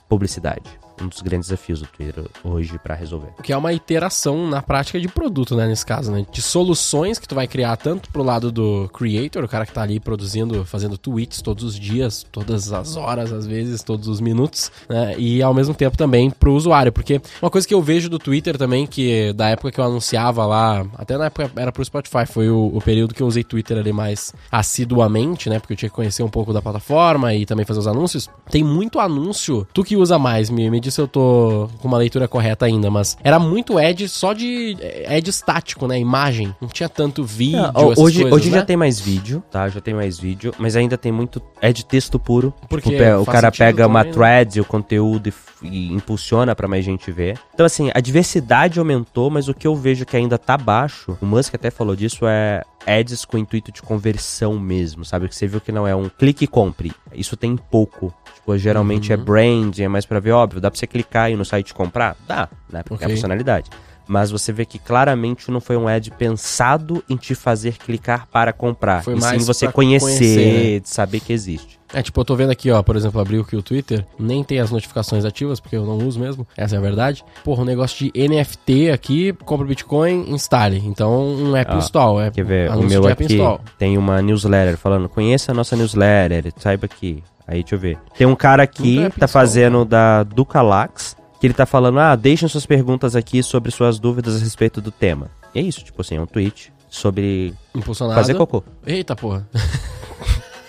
publicidade? 0.08 0.87
Um 1.00 1.08
dos 1.08 1.20
grandes 1.20 1.48
desafios 1.48 1.80
do 1.80 1.86
Twitter 1.86 2.24
hoje 2.44 2.78
para 2.78 2.94
resolver. 2.94 3.28
Que 3.42 3.52
é 3.52 3.56
uma 3.56 3.72
iteração 3.72 4.48
na 4.48 4.62
prática 4.62 5.00
de 5.00 5.08
produto, 5.08 5.56
né, 5.56 5.66
nesse 5.66 5.84
caso, 5.84 6.10
né? 6.10 6.26
De 6.30 6.42
soluções 6.42 7.18
que 7.18 7.28
tu 7.28 7.34
vai 7.34 7.46
criar 7.46 7.76
tanto 7.76 8.10
pro 8.10 8.22
lado 8.22 8.50
do 8.50 8.88
creator, 8.92 9.44
o 9.44 9.48
cara 9.48 9.66
que 9.66 9.72
tá 9.72 9.82
ali 9.82 10.00
produzindo, 10.00 10.64
fazendo 10.64 10.98
tweets 10.98 11.42
todos 11.42 11.64
os 11.64 11.78
dias, 11.78 12.24
todas 12.30 12.72
as 12.72 12.96
horas, 12.96 13.32
às 13.32 13.46
vezes, 13.46 13.82
todos 13.82 14.08
os 14.08 14.20
minutos, 14.20 14.70
né? 14.88 15.14
E 15.18 15.42
ao 15.42 15.54
mesmo 15.54 15.74
tempo 15.74 15.96
também 15.96 16.30
pro 16.30 16.54
usuário, 16.54 16.92
porque 16.92 17.20
uma 17.40 17.50
coisa 17.50 17.66
que 17.66 17.74
eu 17.74 17.82
vejo 17.82 18.08
do 18.08 18.18
Twitter 18.18 18.56
também, 18.56 18.86
que 18.86 19.32
da 19.32 19.48
época 19.48 19.70
que 19.72 19.80
eu 19.80 19.84
anunciava 19.84 20.44
lá, 20.46 20.86
até 20.96 21.16
na 21.16 21.26
época 21.26 21.50
era 21.56 21.72
pro 21.72 21.84
Spotify, 21.84 22.26
foi 22.26 22.48
o, 22.48 22.70
o 22.74 22.80
período 22.80 23.14
que 23.14 23.22
eu 23.22 23.26
usei 23.26 23.44
Twitter 23.44 23.78
ali 23.78 23.92
mais 23.92 24.32
assiduamente, 24.50 25.48
né? 25.48 25.58
Porque 25.58 25.72
eu 25.72 25.76
tinha 25.76 25.88
que 25.88 25.94
conhecer 25.94 26.22
um 26.22 26.28
pouco 26.28 26.52
da 26.52 26.62
plataforma 26.62 27.34
e 27.34 27.46
também 27.46 27.64
fazer 27.64 27.80
os 27.80 27.86
anúncios. 27.86 28.28
Tem 28.50 28.62
muito 28.62 28.98
anúncio. 28.98 29.66
Tu 29.72 29.84
que 29.84 29.96
usa 29.96 30.18
mais, 30.18 30.50
me, 30.50 30.70
me 30.70 30.80
se 30.90 31.00
eu 31.00 31.08
tô 31.08 31.68
com 31.78 31.88
uma 31.88 31.98
leitura 31.98 32.28
correta 32.28 32.66
ainda, 32.66 32.90
mas 32.90 33.16
era 33.22 33.38
muito 33.38 33.78
ad 33.78 34.08
só 34.08 34.32
de 34.32 34.76
ad 35.06 35.28
estático, 35.28 35.86
né? 35.86 35.98
Imagem. 35.98 36.54
Não 36.60 36.68
tinha 36.68 36.88
tanto 36.88 37.24
vídeo, 37.24 37.60
Não, 37.72 37.86
hoje, 37.86 38.22
coisas, 38.22 38.32
hoje 38.32 38.50
né? 38.50 38.58
já 38.58 38.64
tem 38.64 38.76
mais 38.76 39.00
vídeo, 39.00 39.42
tá? 39.50 39.68
Já 39.68 39.80
tem 39.80 39.94
mais 39.94 40.18
vídeo, 40.18 40.54
mas 40.58 40.76
ainda 40.76 40.96
tem 40.96 41.12
muito 41.12 41.42
ad 41.60 41.84
texto 41.84 42.18
puro. 42.18 42.52
Porque 42.68 42.90
tipo, 42.90 43.20
o 43.20 43.26
cara 43.26 43.50
pega 43.50 43.86
uma 43.86 44.00
também, 44.00 44.12
né? 44.12 44.44
thread, 44.44 44.60
o 44.60 44.64
conteúdo 44.64 45.28
e, 45.62 45.66
e 45.66 45.92
impulsiona 45.92 46.54
pra 46.54 46.68
mais 46.68 46.84
gente 46.84 47.10
ver. 47.10 47.38
Então 47.54 47.66
assim, 47.66 47.90
a 47.94 48.00
diversidade 48.00 48.78
aumentou, 48.78 49.30
mas 49.30 49.48
o 49.48 49.54
que 49.54 49.66
eu 49.66 49.74
vejo 49.74 50.04
que 50.04 50.16
ainda 50.16 50.38
tá 50.38 50.56
baixo, 50.56 51.16
o 51.20 51.26
Musk 51.26 51.54
até 51.54 51.70
falou 51.70 51.94
disso, 51.96 52.26
é 52.26 52.62
ads 52.88 53.24
com 53.24 53.36
intuito 53.36 53.70
de 53.70 53.82
conversão 53.82 54.58
mesmo, 54.58 55.04
sabe? 55.04 55.28
Que 55.28 55.36
você 55.36 55.46
viu 55.46 55.60
que 55.60 55.70
não 55.70 55.86
é 55.86 55.94
um 55.94 56.08
clique 56.08 56.44
e 56.44 56.48
compre. 56.48 56.92
Isso 57.12 57.36
tem 57.36 57.56
pouco. 57.56 58.12
Tipo, 58.34 58.56
geralmente 58.56 59.12
é 59.12 59.16
Uhum. 59.16 59.24
brand, 59.24 59.78
é 59.78 59.88
mais 59.88 60.06
pra 60.06 60.18
ver, 60.20 60.32
óbvio, 60.32 60.60
dá 60.60 60.70
pra 60.70 60.78
você 60.78 60.86
clicar 60.86 61.30
e 61.30 61.34
ir 61.34 61.36
no 61.36 61.44
site 61.44 61.74
comprar? 61.74 62.16
Dá, 62.26 62.48
né? 62.72 62.82
Porque 62.82 63.04
é 63.04 63.06
a 63.06 63.10
funcionalidade. 63.10 63.70
Mas 64.06 64.30
você 64.30 64.52
vê 64.52 64.64
que 64.64 64.78
claramente 64.78 65.50
não 65.50 65.60
foi 65.60 65.76
um 65.76 65.86
ad 65.86 66.10
pensado 66.12 67.04
em 67.10 67.16
te 67.16 67.34
fazer 67.34 67.76
clicar 67.76 68.26
para 68.32 68.54
comprar. 68.54 69.04
Foi 69.04 69.14
e 69.14 69.20
sim 69.20 69.38
você 69.38 69.70
conhecer, 69.70 70.00
conhecer, 70.00 70.72
né? 70.74 70.80
de 70.80 70.88
saber 70.88 71.20
que 71.20 71.30
existe. 71.32 71.77
É, 71.92 72.02
tipo, 72.02 72.20
eu 72.20 72.24
tô 72.24 72.36
vendo 72.36 72.50
aqui, 72.50 72.70
ó, 72.70 72.82
por 72.82 72.96
exemplo, 72.96 73.20
abri 73.20 73.38
aqui 73.38 73.56
o 73.56 73.62
Twitter, 73.62 74.04
nem 74.18 74.44
tem 74.44 74.58
as 74.60 74.70
notificações 74.70 75.24
ativas, 75.24 75.58
porque 75.58 75.76
eu 75.76 75.86
não 75.86 75.96
uso 76.06 76.20
mesmo, 76.20 76.46
essa 76.56 76.74
é 76.74 76.78
a 76.78 76.80
verdade. 76.80 77.24
Porra, 77.42 77.62
um 77.62 77.64
negócio 77.64 78.10
de 78.12 78.28
NFT 78.28 78.90
aqui, 78.90 79.32
compra 79.44 79.66
Bitcoin, 79.66 80.26
instale. 80.30 80.82
Então, 80.84 81.26
um 81.26 81.56
app 81.56 81.72
Ó, 81.74 81.78
install, 81.78 82.20
é 82.20 82.30
Quer 82.30 82.44
ver? 82.44 82.70
O 82.70 82.82
meu 82.82 83.06
aqui 83.06 83.24
install. 83.24 83.60
tem 83.78 83.96
uma 83.96 84.20
newsletter 84.20 84.76
falando, 84.76 85.08
conheça 85.08 85.52
a 85.52 85.54
nossa 85.54 85.74
newsletter, 85.76 86.52
saiba 86.58 86.84
aqui. 86.86 87.22
Aí, 87.46 87.62
deixa 87.62 87.74
eu 87.74 87.78
ver. 87.78 87.98
Tem 88.16 88.26
um 88.26 88.36
cara 88.36 88.62
aqui 88.62 89.04
é 89.04 89.10
que 89.10 89.18
tá 89.18 89.26
fazendo 89.26 89.84
da 89.84 90.22
Ducalax, 90.22 91.16
que 91.40 91.46
ele 91.46 91.54
tá 91.54 91.64
falando, 91.64 91.98
ah, 91.98 92.14
deixem 92.14 92.46
suas 92.48 92.66
perguntas 92.66 93.16
aqui 93.16 93.42
sobre 93.42 93.70
suas 93.70 93.98
dúvidas 93.98 94.36
a 94.36 94.38
respeito 94.44 94.82
do 94.82 94.90
tema. 94.90 95.30
E 95.54 95.58
é 95.58 95.62
isso, 95.62 95.82
tipo 95.82 96.02
assim, 96.02 96.16
é 96.16 96.20
um 96.20 96.26
tweet 96.26 96.70
sobre 96.90 97.54
Impulsionado. 97.74 98.20
fazer 98.20 98.34
cocô. 98.34 98.62
Eita, 98.86 99.16
porra. 99.16 99.48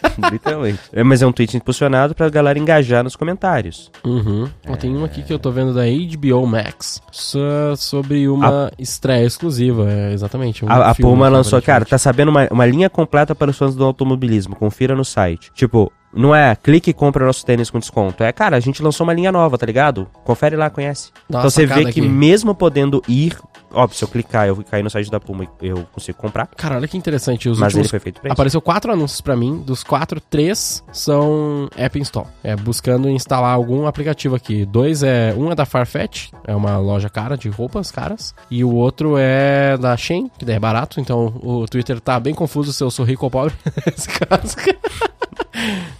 Literalmente. 0.32 0.80
É, 0.94 1.04
mas 1.04 1.22
é 1.22 1.28
um 1.28 1.32
tweet 1.32 1.56
impulsionado 1.58 2.14
pra 2.16 2.30
galera 2.30 2.58
engajar 2.60 3.04
nos 3.04 3.16
comentários. 3.16 3.92
Uhum. 4.04 4.48
Ó, 4.68 4.76
tem 4.76 4.96
um 4.96 5.04
aqui 5.04 5.22
que 5.24 5.34
eu 5.34 5.40
tô 5.40 5.52
vendo 5.52 5.74
da 5.74 5.84
HBO 5.86 6.46
Max 6.46 7.02
so- 7.12 7.40
sobre 7.78 8.28
uma 8.28 8.72
estreia 8.78 9.26
exclusiva, 9.26 9.90
é, 9.92 10.14
exatamente. 10.14 10.64
um 10.66 10.70
A, 10.70 10.90
a 10.90 10.96
Puma 10.96 11.30
lançou, 11.30 11.62
cara, 11.62 11.86
tá 11.86 11.98
sabendo 11.98 12.30
uma, 12.30 12.48
uma 12.52 12.66
linha 12.66 12.90
completa 12.90 13.34
para 13.36 13.52
os 13.52 13.58
fãs 13.58 13.76
do 13.76 13.84
automobilismo. 13.84 14.56
Confira 14.56 14.96
no 14.96 15.06
site. 15.06 15.52
Tipo, 15.54 15.92
não 16.14 16.34
é 16.34 16.56
clique 16.56 16.90
e 16.90 16.94
compra 16.94 17.26
nosso 17.26 17.46
tênis 17.46 17.70
com 17.70 17.78
desconto. 17.80 18.24
É, 18.24 18.32
cara, 18.32 18.58
a 18.58 18.60
gente 18.60 18.82
lançou 18.82 19.04
uma 19.06 19.14
linha 19.14 19.32
nova, 19.32 19.58
tá 19.58 19.66
ligado? 19.66 20.08
Confere 20.24 20.56
lá, 20.56 20.70
conhece. 20.70 21.12
Dá 21.30 21.40
então 21.40 21.50
você 21.50 21.66
vê 21.66 21.84
que 21.84 21.90
aqui. 21.90 22.02
mesmo 22.02 22.56
podendo 22.56 23.02
ir. 23.08 23.38
Óbvio, 23.72 23.98
se 23.98 24.04
eu 24.04 24.08
clicar, 24.08 24.48
eu 24.48 24.64
cair 24.64 24.84
no 24.84 24.90
site 24.90 25.12
da 25.12 25.20
Puma, 25.20 25.48
eu 25.62 25.86
consigo 25.92 26.18
comprar. 26.18 26.48
Cara, 26.48 26.76
olha 26.76 26.88
que 26.88 26.98
interessante. 26.98 27.50
Os 27.50 27.60
mas 27.60 27.74
ele 27.74 27.82
últimos 27.82 27.92
foi 27.92 28.00
feito 28.00 28.20
pra 28.20 28.30
isso. 28.30 28.34
Apareceu 28.34 28.62
quatro 28.62 28.92
anúncios 28.92 29.22
pra 29.22 29.36
mim. 29.36 29.58
Dos 29.58 29.84
quatro, 29.84 30.20
três 30.20 30.84
são 30.92 31.70
app 31.76 32.00
install. 32.00 32.28
É 32.44 32.56
buscando 32.56 33.10
instalar 33.10 33.54
algum 33.54 33.86
aplicativo 33.86 34.36
aqui. 34.36 34.66
Dois 34.66 35.04
é. 35.04 35.34
Um 35.38 35.52
é 35.52 35.56
da 35.56 35.66
Farfetch, 35.66 36.30
é 36.46 36.56
uma 36.56 36.78
loja 36.78 37.10
cara 37.10 37.38
de 37.38 37.50
roupas 37.50 37.92
caras. 37.92 38.34
E 38.50 38.64
o 38.64 38.74
outro 38.74 39.16
é 39.18 39.78
da 39.78 39.96
Shein, 39.96 40.30
que 40.38 40.46
daí 40.46 40.56
é 40.56 40.60
barato. 40.60 41.00
Então 41.00 41.40
o 41.42 41.66
Twitter 41.68 42.00
tá 42.00 42.20
bem 42.20 42.34
confuso 42.34 42.74
se 42.74 42.84
eu 42.84 42.90
sou 42.90 43.06
rico 43.06 43.26
ou 43.26 43.32
pobre. 43.32 43.54
Nesse 43.86 44.08
caso. 44.10 44.56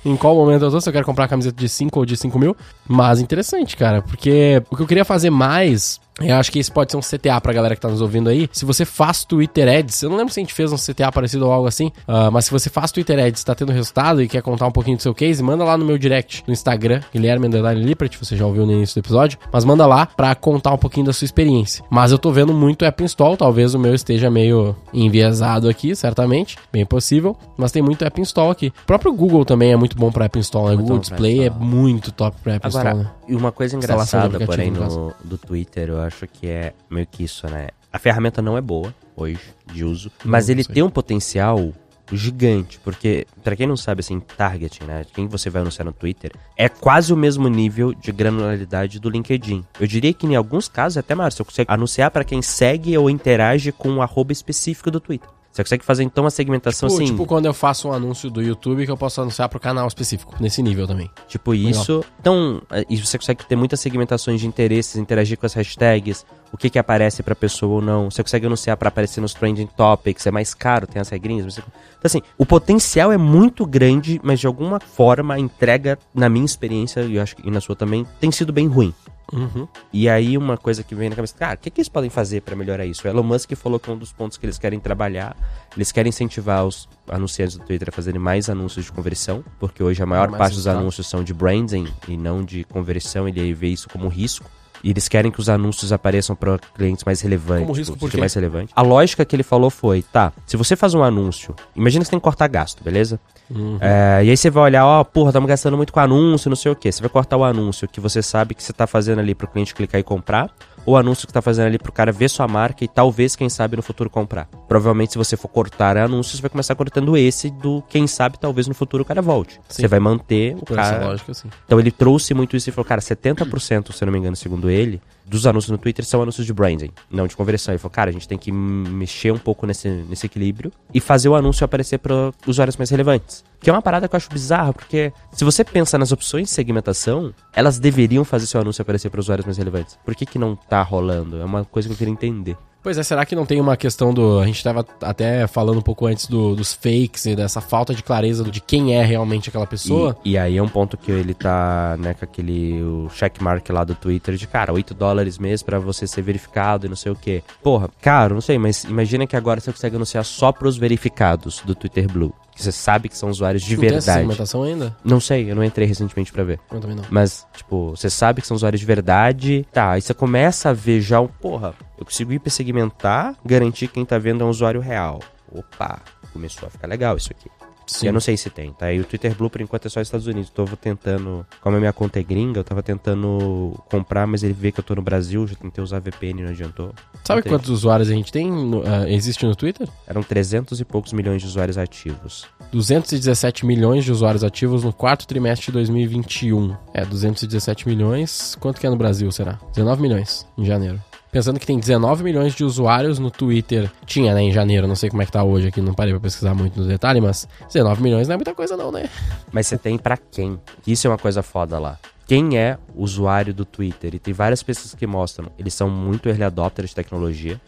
em 0.06 0.16
qual 0.16 0.36
momento 0.36 0.66
eu 0.66 0.72
tô, 0.72 0.82
se 0.82 0.90
eu 0.90 0.94
quero 0.94 1.06
comprar 1.06 1.24
uma 1.24 1.30
camiseta 1.30 1.58
de 1.58 1.70
5 1.70 2.00
ou 2.00 2.06
de 2.06 2.18
5 2.18 2.40
mil. 2.40 2.56
Mas 2.88 3.20
interessante, 3.20 3.76
cara, 3.78 4.02
porque 4.02 4.62
o 4.70 4.76
que 4.76 4.84
eu 4.84 4.88
queria 4.88 5.06
fazer 5.06 5.30
mais. 5.30 6.00
Eu 6.22 6.36
acho 6.36 6.52
que 6.52 6.60
esse 6.60 6.72
pode 6.72 6.92
ser 6.92 6.98
um 6.98 7.02
CTA 7.02 7.40
pra 7.42 7.54
galera 7.54 7.76
que 7.76 7.82
tá 7.82 7.88
nos 7.88 8.02
ouvindo 8.02 8.30
aí. 8.30 8.50
Se 8.52 8.66
você 8.66 8.86
faz 8.86 9.24
Twitter 9.24 9.68
Ads, 9.68 10.02
eu 10.04 10.10
não 10.10 10.18
lembro 10.18 10.34
se 10.34 10.40
a 10.40 10.44
gente 10.44 10.54
fez 10.54 10.72
um 10.72 10.78
CTA 10.78 11.12
parecido 11.12 11.46
ou 11.46 11.52
algo 11.52 11.68
assim, 11.68 11.92
ah, 12.08 12.30
mas 12.32 12.46
se 12.46 12.52
você 12.52 12.70
faz 12.70 12.92
Twitter 12.92 13.20
Ads, 13.20 13.44
tá 13.44 13.56
tendo 13.56 13.72
resultado 13.72 14.22
e 14.22 14.28
quer 14.28 14.42
contar 14.42 14.68
um 14.68 14.72
pouquinho 14.72 14.98
do 14.98 15.04
seu 15.04 15.14
case, 15.14 15.42
manda 15.42 15.64
lá 15.64 15.78
no 15.78 15.86
meu 15.86 15.98
direct 15.98 16.44
no 16.48 16.54
Instagram, 16.54 17.02
Guilherme 17.14 17.48
Underline 17.48 17.82
Lippert, 17.82 18.18
você 18.20 18.36
já 18.36 18.46
ouviu 18.46 18.66
no 18.66 18.72
início 18.72 18.96
do 18.96 19.06
episódio, 19.06 19.38
mas 19.52 19.66
manda 19.66 19.86
lá 19.86 20.06
pra 20.06 20.34
contar 20.36 20.74
um 20.74 20.78
pouquinho 20.78 21.06
da 21.06 21.14
sua 21.14 21.26
experiência. 21.26 21.84
Mas 21.90 22.12
eu 22.12 22.18
tô 22.18 22.32
vendo 22.32 22.54
muito 22.54 22.86
app 22.86 23.04
install, 23.04 23.38
talvez 23.38 23.74
o 23.74 23.80
meu 23.80 23.94
esteja 23.94 24.30
meio 24.30 24.76
enviesado 24.94 25.70
aqui, 25.70 25.96
certamente, 25.96 26.58
bem 26.72 26.86
possível, 26.86 27.36
mas 27.58 27.72
tem 27.72 27.82
muito 27.82 28.04
app 28.04 28.20
install 28.20 28.52
aqui. 28.52 28.74
O 28.84 28.86
próprio 28.86 29.14
Google 29.14 29.46
também 29.46 29.72
é 29.72 29.76
muito 29.76 29.98
bom 29.98 30.12
pra 30.12 30.26
app 30.26 30.38
install, 30.38 30.70
né? 30.70 30.76
Muito 30.76 30.82
Google 30.82 31.00
Display 31.00 31.46
é 31.46 31.50
muito 31.50 32.12
top 32.12 32.38
pra 32.44 32.56
app 32.56 32.68
Agora, 32.68 32.90
install, 32.90 33.04
né? 33.04 33.12
e 33.28 33.36
uma 33.36 33.52
coisa 33.52 33.76
engraçada, 33.76 34.40
porém, 34.46 34.72
no, 34.72 35.14
do 35.24 35.38
Twitter, 35.38 35.90
eu 35.90 36.02
acho 36.02 36.09
que 36.28 36.48
é 36.48 36.74
meio 36.90 37.08
que 37.08 37.24
isso, 37.24 37.48
né? 37.48 37.70
A 37.92 37.98
ferramenta 37.98 38.42
não 38.42 38.58
é 38.58 38.62
boa 38.62 38.94
hoje, 39.16 39.42
de 39.66 39.84
uso, 39.84 40.12
mas 40.24 40.50
ele 40.50 40.64
sei. 40.64 40.76
tem 40.76 40.84
um 40.84 40.90
potencial 40.90 41.74
gigante, 42.12 42.80
porque, 42.80 43.28
pra 43.44 43.56
quem 43.56 43.68
não 43.68 43.78
sabe, 43.78 44.00
assim, 44.00 44.20
targeting, 44.20 44.84
né? 44.86 45.06
Quem 45.14 45.28
você 45.28 45.50
vai 45.50 45.62
anunciar 45.62 45.86
no 45.86 45.94
Twitter, 45.94 46.32
é 46.58 46.68
quase 46.68 47.14
o 47.14 47.18
mesmo 47.18 47.48
nível 47.48 47.94
de 47.94 48.12
granularidade 48.12 49.00
do 49.00 49.10
LinkedIn. 49.10 49.64
Eu 49.80 49.88
diria 49.88 50.14
que 50.14 50.26
em 50.26 50.36
alguns 50.36 50.68
casos, 50.68 50.98
até 50.98 51.14
mais, 51.16 51.34
você 51.34 51.44
consegue 51.44 51.72
anunciar 51.72 52.12
pra 52.12 52.24
quem 52.24 52.42
segue 52.42 52.98
ou 52.98 53.10
interage 53.10 53.72
com 53.72 53.90
um 53.90 54.02
arroba 54.02 54.32
específico 54.32 54.90
do 54.90 55.00
Twitter. 55.00 55.30
Você 55.52 55.64
consegue 55.64 55.84
fazer, 55.84 56.04
então, 56.04 56.24
uma 56.24 56.30
segmentação 56.30 56.88
Tipo, 56.88 57.02
assim... 57.02 57.12
tipo 57.12 57.26
quando 57.26 57.46
eu 57.48 57.54
faço 57.54 57.88
um 57.90 57.92
anúncio 57.94 58.30
do 58.30 58.42
YouTube 58.42 58.86
que 58.86 58.92
eu 58.92 58.96
posso 58.96 59.20
anunciar 59.20 59.50
pro 59.50 59.60
canal 59.60 59.88
específico, 59.88 60.36
nesse 60.40 60.62
nível 60.62 60.88
também. 60.88 61.10
Tipo 61.28 61.54
isso. 61.56 62.04
Então, 62.20 62.62
eh, 62.72 62.86
e 62.90 62.98
você 62.98 63.18
consegue 63.18 63.46
ter 63.46 63.56
muitas 63.56 63.80
segmentações 63.80 64.40
de 64.40 64.48
interesses, 64.48 64.96
interagir 64.96 65.38
com 65.38 65.46
as 65.48 65.54
hashtags, 65.54 66.24
o 66.54 66.58
que 66.58 66.70
que 66.70 66.78
aparece 66.80 67.24
pra 67.24 67.36
pessoa 67.36 67.76
ou 67.76 67.82
não. 67.82 68.10
Você 68.12 68.22
consegue 68.24 68.46
anunciar 68.46 68.78
pra 68.78 68.90
aparecer 68.90 69.22
nos 69.22 69.34
trending 69.34 69.68
topics, 69.76 70.26
é 70.28 70.32
mais 70.32 70.54
caro, 70.54 70.86
tem 70.88 71.02
as 71.02 71.10
regrinhas. 71.10 71.46
você- 71.54 71.62
Então, 71.62 71.72
assim, 72.06 72.22
o 72.38 72.46
potencial 72.46 73.12
é 73.12 73.18
muito 73.18 73.66
grande, 73.66 74.22
mas 74.24 74.40
de 74.40 74.48
alguma 74.48 74.80
forma 74.80 75.34
a 75.34 75.40
entrega, 75.40 75.98
na 76.14 76.30
minha 76.30 76.46
experiência, 76.46 77.02
e 77.02 77.16
eu 77.16 77.22
acho 77.24 77.36
que 77.36 77.50
na 77.50 77.60
sua 77.60 77.76
também, 77.76 78.06
tem 78.20 78.32
sido 78.32 78.54
bem 78.54 78.68
ruim. 78.68 78.94
Uhum. 79.32 79.68
E 79.94 80.10
aí 80.10 80.38
uma 80.38 80.58
coisa 80.58 80.84
que 80.84 80.96
vem 80.96 81.10
na 81.10 81.16
cabeça, 81.16 81.36
cara, 81.38 81.56
o 81.56 81.58
que, 81.58 81.70
que 81.70 81.82
eles 81.82 81.90
podem 81.90 82.10
fazer 82.10 82.42
pra 82.42 82.56
melhorar 82.56 82.86
isso? 82.86 83.06
O 83.06 83.10
Elon 83.10 83.24
Musk 83.24 83.54
falou 83.56 83.80
que 83.80 83.90
um 83.90 83.98
dos 83.98 84.12
pontos 84.12 84.38
que 84.38 84.46
eles 84.46 84.58
querem 84.58 84.80
trabalhar, 84.80 85.36
eles 85.76 85.92
querem 85.92 86.10
incentivar 86.10 86.66
os 86.66 86.90
anunciantes 87.08 87.58
do 87.58 87.66
Twitter 87.66 87.90
a 87.90 87.92
fazerem 87.92 88.20
mais 88.20 88.50
anúncios 88.50 88.86
de 88.86 88.92
conversão, 88.92 89.44
porque 89.60 89.84
hoje 89.84 90.02
a 90.02 90.06
maior 90.06 90.30
Mais 90.30 90.40
parte 90.40 90.56
dos 90.56 90.68
anúncios 90.68 91.08
são 91.08 91.24
de 91.24 91.34
branding 91.34 91.88
e 92.08 92.18
não 92.18 92.44
de 92.44 92.64
conversão, 92.64 93.28
ele 93.28 93.54
vê 93.54 93.68
isso 93.68 93.90
como 93.90 94.06
um 94.06 94.10
risco. 94.10 94.50
E 94.84 94.92
eles 94.92 95.08
querem 95.08 95.32
que 95.32 95.40
os 95.40 95.50
anúncios 95.50 95.92
apareçam 95.92 96.36
para 96.36 96.58
clientes 96.76 97.04
mais 97.04 97.22
relevantes. 97.22 97.66
Como 97.66 97.78
risco 97.78 97.98
por 97.98 98.10
quê? 98.10 98.18
mais 98.18 98.34
relevante. 98.34 98.72
A 98.76 98.82
lógica 98.82 99.26
que 99.26 99.36
ele 99.36 99.44
falou 99.44 99.70
foi, 99.70 100.02
tá, 100.02 100.32
se 100.46 100.56
você 100.58 100.76
faz 100.76 100.94
um 100.94 101.04
anúncio, 101.04 101.56
imagina 101.76 102.02
que 102.02 102.08
você 102.08 102.12
tem 102.12 102.20
que 102.20 102.24
cortar 102.24 102.48
gasto, 102.48 102.84
beleza? 102.84 103.20
Uhum. 103.50 103.78
É, 103.82 104.24
e 104.24 104.30
aí 104.30 104.38
você 104.38 104.50
vai 104.50 104.64
olhar, 104.64 104.86
ó, 104.86 105.04
porra, 105.04 105.30
estamos 105.30 105.48
gastando 105.48 105.76
muito 105.76 105.92
com 105.92 106.00
anúncio, 106.00 106.50
não 106.50 106.56
sei 106.56 106.72
o 106.72 106.76
quê. 106.76 106.92
Você 106.92 107.02
vai 107.02 107.10
cortar 107.10 107.38
o 107.38 107.44
anúncio 107.44 107.88
que 107.88 108.00
você 108.00 108.22
sabe 108.22 108.54
que 108.54 108.64
você 108.64 108.72
tá 108.72 108.86
fazendo 108.86 109.20
ali 109.20 109.34
pro 109.34 109.48
cliente 109.48 109.74
clicar 109.74 110.00
e 110.00 110.04
comprar, 110.04 110.50
o 110.90 110.98
anúncio 110.98 111.28
que 111.28 111.34
tá 111.34 111.42
fazendo 111.42 111.68
ali 111.68 111.78
pro 111.78 111.92
cara 111.92 112.12
ver 112.12 112.30
sua 112.30 112.48
marca 112.48 112.84
e 112.84 112.88
talvez, 112.88 113.36
quem 113.36 113.48
sabe, 113.48 113.76
no 113.76 113.84
futuro 113.84 114.10
comprar. 114.10 114.48
Provavelmente, 114.68 115.12
se 115.12 115.18
você 115.20 115.38
for 115.38 115.48
cortar 115.48 115.96
anúncios, 115.98 116.38
você 116.38 116.42
vai 116.42 116.50
começar 116.50 116.74
cortando 116.74 117.16
esse 117.16 117.52
do 117.52 117.84
quem 117.88 118.08
sabe, 118.08 118.40
talvez 118.40 118.68
no 118.68 118.74
futuro 118.74 119.04
o 119.04 119.06
cara 119.06 119.22
volte. 119.22 119.62
Sim. 119.70 119.84
Você 119.84 119.88
vai 119.88 120.00
manter 120.00 120.56
o 120.56 120.66
Por 120.66 120.80
essa 120.80 120.94
cara. 120.94 121.06
lógica, 121.06 121.34
sim. 121.34 121.48
Então 121.66 121.80
ele 121.80 121.92
trouxe 121.92 122.34
muito 122.34 122.58
isso 122.58 122.70
e 122.70 122.72
falou, 122.72 122.86
cara, 122.86 123.02
70%, 123.02 123.92
se 123.94 124.04
eu 124.04 124.06
não 124.08 124.14
me 124.14 124.18
engano, 124.18 124.36
segundo 124.36 124.68
ele, 124.70 125.00
dos 125.30 125.46
anúncios 125.46 125.70
no 125.70 125.78
Twitter 125.78 126.04
são 126.04 126.22
anúncios 126.22 126.46
de 126.46 126.54
branding, 126.54 126.92
não 127.10 127.28
de 127.28 127.36
conversão. 127.36 127.74
Ele 127.74 127.80
falou, 127.80 127.92
cara, 127.92 128.10
a 128.10 128.14
gente 128.14 128.28
tem 128.28 128.38
que 128.38 128.52
mexer 128.52 129.32
um 129.32 129.38
pouco 129.38 129.66
nesse, 129.66 129.88
nesse 129.88 130.26
equilíbrio 130.26 130.72
e 130.94 131.00
fazer 131.00 131.30
o 131.30 131.36
anúncio 131.36 131.64
aparecer 131.64 132.00
para 132.00 132.32
usuários 132.48 132.76
mais 132.76 132.90
relevantes. 132.90 133.44
Que 133.62 133.70
é 133.70 133.74
uma 133.74 133.82
parada 133.82 134.08
que 134.08 134.16
eu 134.16 134.18
acho 134.18 134.30
bizarra, 134.30 134.74
porque 134.74 135.14
se 135.32 135.44
você 135.44 135.64
pensa 135.64 135.98
nas 135.98 136.12
opções 136.12 136.48
de 136.48 136.54
segmentação, 136.54 137.34
elas 137.54 137.78
deveriam 137.78 138.26
fazer 138.26 138.48
seu 138.48 138.60
anúncio 138.60 138.82
aparecer 138.82 139.10
para 139.10 139.20
usuários 139.20 139.46
mais 139.46 139.58
relevantes. 139.58 140.00
Por 140.04 140.16
que, 140.16 140.26
que 140.26 140.40
não 140.40 140.56
tá 140.56 140.82
rolando? 140.82 141.40
É 141.40 141.46
uma 141.46 141.64
coisa 141.64 141.88
que 141.88 141.94
eu 141.94 141.98
queria 141.98 142.14
entender. 142.14 142.58
Pois 142.82 142.98
é, 142.98 143.04
será 143.04 143.26
que 143.26 143.36
não 143.36 143.46
tem 143.46 143.60
uma 143.60 143.76
questão 143.76 144.14
do. 144.14 144.40
A 144.40 144.46
gente 144.46 144.56
estava 144.58 144.86
até 145.02 145.46
falando 145.48 145.80
um 145.80 145.82
pouco 145.82 146.06
antes 146.06 146.28
do- 146.28 146.56
dos 146.56 146.74
fakes 146.74 147.26
e 147.26 147.36
dessa 147.36 147.60
falta 147.60 147.94
de 147.94 148.02
clareza 148.02 148.44
de 148.46 148.62
quem 148.62 148.96
é 148.96 149.04
realmente 149.04 149.50
aquela 149.50 149.68
pessoa? 149.68 150.16
E, 150.24 150.32
e 150.32 150.38
aí 150.38 150.56
é 150.58 150.64
um 150.64 150.68
ponto 150.70 150.96
que 150.98 151.12
ele 151.12 151.34
tá, 151.34 151.98
né, 152.00 152.14
com 152.14 152.24
aquele 152.24 152.82
o 152.82 153.10
checkmark 153.14 153.70
lá 153.70 153.84
do 153.84 153.94
Twitter 153.96 154.36
de, 154.36 154.48
cara, 154.48 154.72
8 154.72 154.94
dólares 154.94 155.38
mês 155.38 155.62
pra 155.62 155.78
você 155.78 156.08
ser 156.08 156.22
verificado 156.22 156.86
e 156.86 156.90
não 156.90 156.96
sei 156.96 157.12
o 157.12 157.16
quê. 157.16 157.44
Porra, 157.62 157.90
caro, 158.02 158.34
não 158.36 158.42
sei, 158.42 158.58
mas 158.58 158.86
imagina 158.86 159.28
que 159.28 159.36
agora 159.36 159.60
você 159.60 159.72
consegue 159.74 159.98
anunciar 159.98 160.24
só 160.24 160.52
pros 160.54 160.78
verificados 160.78 161.62
do 161.66 161.76
Twitter 161.76 162.08
Blue. 162.12 162.34
Que 162.60 162.66
você 162.66 162.74
sabe 162.74 163.08
que 163.08 163.18
são 163.18 163.30
usuários 163.30 163.64
de 163.64 163.74
não 163.74 163.80
tem 163.80 163.88
essa 163.88 163.96
verdade. 164.08 164.20
segmentação 164.20 164.64
ainda? 164.64 164.94
Não 165.02 165.22
sei, 165.22 165.50
eu 165.50 165.56
não 165.56 165.64
entrei 165.64 165.88
recentemente 165.88 166.30
pra 166.30 166.44
ver. 166.44 166.60
Eu 166.70 166.82
também 166.82 166.98
não. 166.98 167.06
Mas, 167.10 167.48
tipo, 167.56 167.92
você 167.92 168.10
sabe 168.10 168.42
que 168.42 168.48
são 168.48 168.54
usuários 168.56 168.82
de 168.82 168.86
verdade. 168.86 169.66
Tá, 169.72 169.92
aí 169.92 170.02
você 170.02 170.14
começa 170.14 170.72
a 170.72 170.74
ver 170.74 171.00
já 171.00 171.22
o. 171.22 171.30
Porra, 171.30 171.74
eu 171.98 172.04
consigo 172.04 172.34
hipersegmentar, 172.34 173.38
garantir 173.46 173.88
que 173.88 173.94
quem 173.94 174.04
tá 174.04 174.18
vendo 174.18 174.44
é 174.44 174.46
um 174.46 174.50
usuário 174.50 174.82
real. 174.82 175.22
Opa, 175.50 176.02
começou 176.34 176.68
a 176.68 176.70
ficar 176.70 176.88
legal 176.88 177.16
isso 177.16 177.32
aqui. 177.32 177.50
Sim. 177.90 178.08
Eu 178.08 178.14
não 178.14 178.20
sei 178.20 178.38
se 178.38 178.50
tem, 178.50 178.72
tá? 178.72 178.92
E 178.94 179.00
o 179.00 179.04
Twitter 179.04 179.36
Blue, 179.36 179.50
por 179.50 179.62
enquanto, 179.62 179.88
é 179.88 179.90
só 179.90 180.00
Estados 180.00 180.28
Unidos. 180.28 180.50
Tô 180.50 180.66
tentando. 180.66 181.46
Como 181.62 181.76
a 181.76 181.80
minha 181.80 181.92
conta 181.94 182.20
é 182.20 182.24
gringa, 182.24 182.60
eu 182.60 182.64
tava 182.64 182.84
tentando 182.84 183.74
comprar, 183.90 184.28
mas 184.28 184.44
ele 184.44 184.54
vê 184.54 184.72
que 184.72 184.80
eu 184.80 184.84
tô 184.84 184.94
no 184.96 185.02
Brasil, 185.02 185.48
já 185.48 185.56
tentei 185.56 185.84
usar 185.84 186.00
VPN 186.00 186.42
e 186.42 186.44
não 186.46 186.52
adiantou. 186.52 186.94
Sabe 187.24 187.38
Não 187.40 187.44
tem. 187.44 187.52
quantos 187.52 187.70
usuários 187.70 188.10
a 188.10 188.14
gente 188.14 188.32
tem? 188.32 188.52
no- 188.52 188.84
ah, 188.86 189.10
existe 189.10 189.46
no 189.46 189.56
Twitter? 189.56 189.88
Eram 190.08 190.22
300 190.24 190.80
e 190.80 190.86
poucos 190.86 191.14
milhões 191.14 191.42
de 191.42 191.48
usuários 191.48 191.78
ativos. 191.78 192.46
217 192.72 193.66
milhões 193.66 194.04
de 194.06 194.12
usuários 194.12 194.44
ativos 194.44 194.84
no 194.84 194.94
quarto 194.94 195.26
trimestre 195.28 195.68
de 195.68 195.72
2021. 195.74 196.76
É, 196.94 197.04
217 197.06 197.88
milhões. 197.88 198.56
Quanto 198.60 198.80
que 198.80 198.86
é 198.88 198.90
no 198.90 198.96
Brasil, 198.98 199.32
será? 199.32 199.60
19 199.74 200.02
milhões 200.02 200.46
em 200.58 200.66
janeiro. 200.66 201.00
Pensando 201.32 201.60
que 201.60 201.66
tem 201.66 201.78
19 201.80 202.24
milhões 202.24 202.56
de 202.56 202.64
usuários 202.64 203.20
no 203.20 203.30
Twitter. 203.30 203.92
Tinha, 204.06 204.34
né, 204.34 204.42
em 204.42 204.52
janeiro. 204.52 204.88
Não 204.88 204.96
sei 204.96 205.10
como 205.10 205.22
é 205.22 205.26
que 205.26 205.32
tá 205.32 205.44
hoje 205.44 205.68
aqui, 205.68 205.80
não 205.82 205.94
parei 205.94 206.14
pra 206.14 206.20
pesquisar 206.22 206.56
muito 206.56 206.80
no 206.82 206.88
detalhe, 206.88 207.22
mas 207.22 207.48
19 207.68 208.02
milhões 208.02 208.28
não 208.28 208.34
é 208.34 208.38
muita 208.38 208.54
coisa 208.56 208.76
não, 208.76 208.92
né? 208.92 209.08
Mas 209.52 209.68
você 209.68 209.78
tem 209.78 209.98
pra 209.98 210.18
quem? 210.18 210.60
Isso 210.88 211.06
é 211.06 211.10
uma 211.10 211.18
coisa 211.20 211.44
foda 211.44 211.78
lá. 211.78 212.00
Quem 212.26 212.58
é 212.58 212.78
usuário 212.96 213.54
do 213.54 213.66
Twitter? 213.66 214.16
E 214.16 214.20
tem 214.20 214.34
várias 214.34 214.62
pesquisas 214.64 214.94
que 214.96 215.06
mostram. 215.08 215.52
Eles 215.58 215.74
são 215.74 215.90
muito 215.90 216.30
early 216.30 216.44
adopters 216.44 216.90
de 216.90 216.96
tecnologia. 216.96 217.60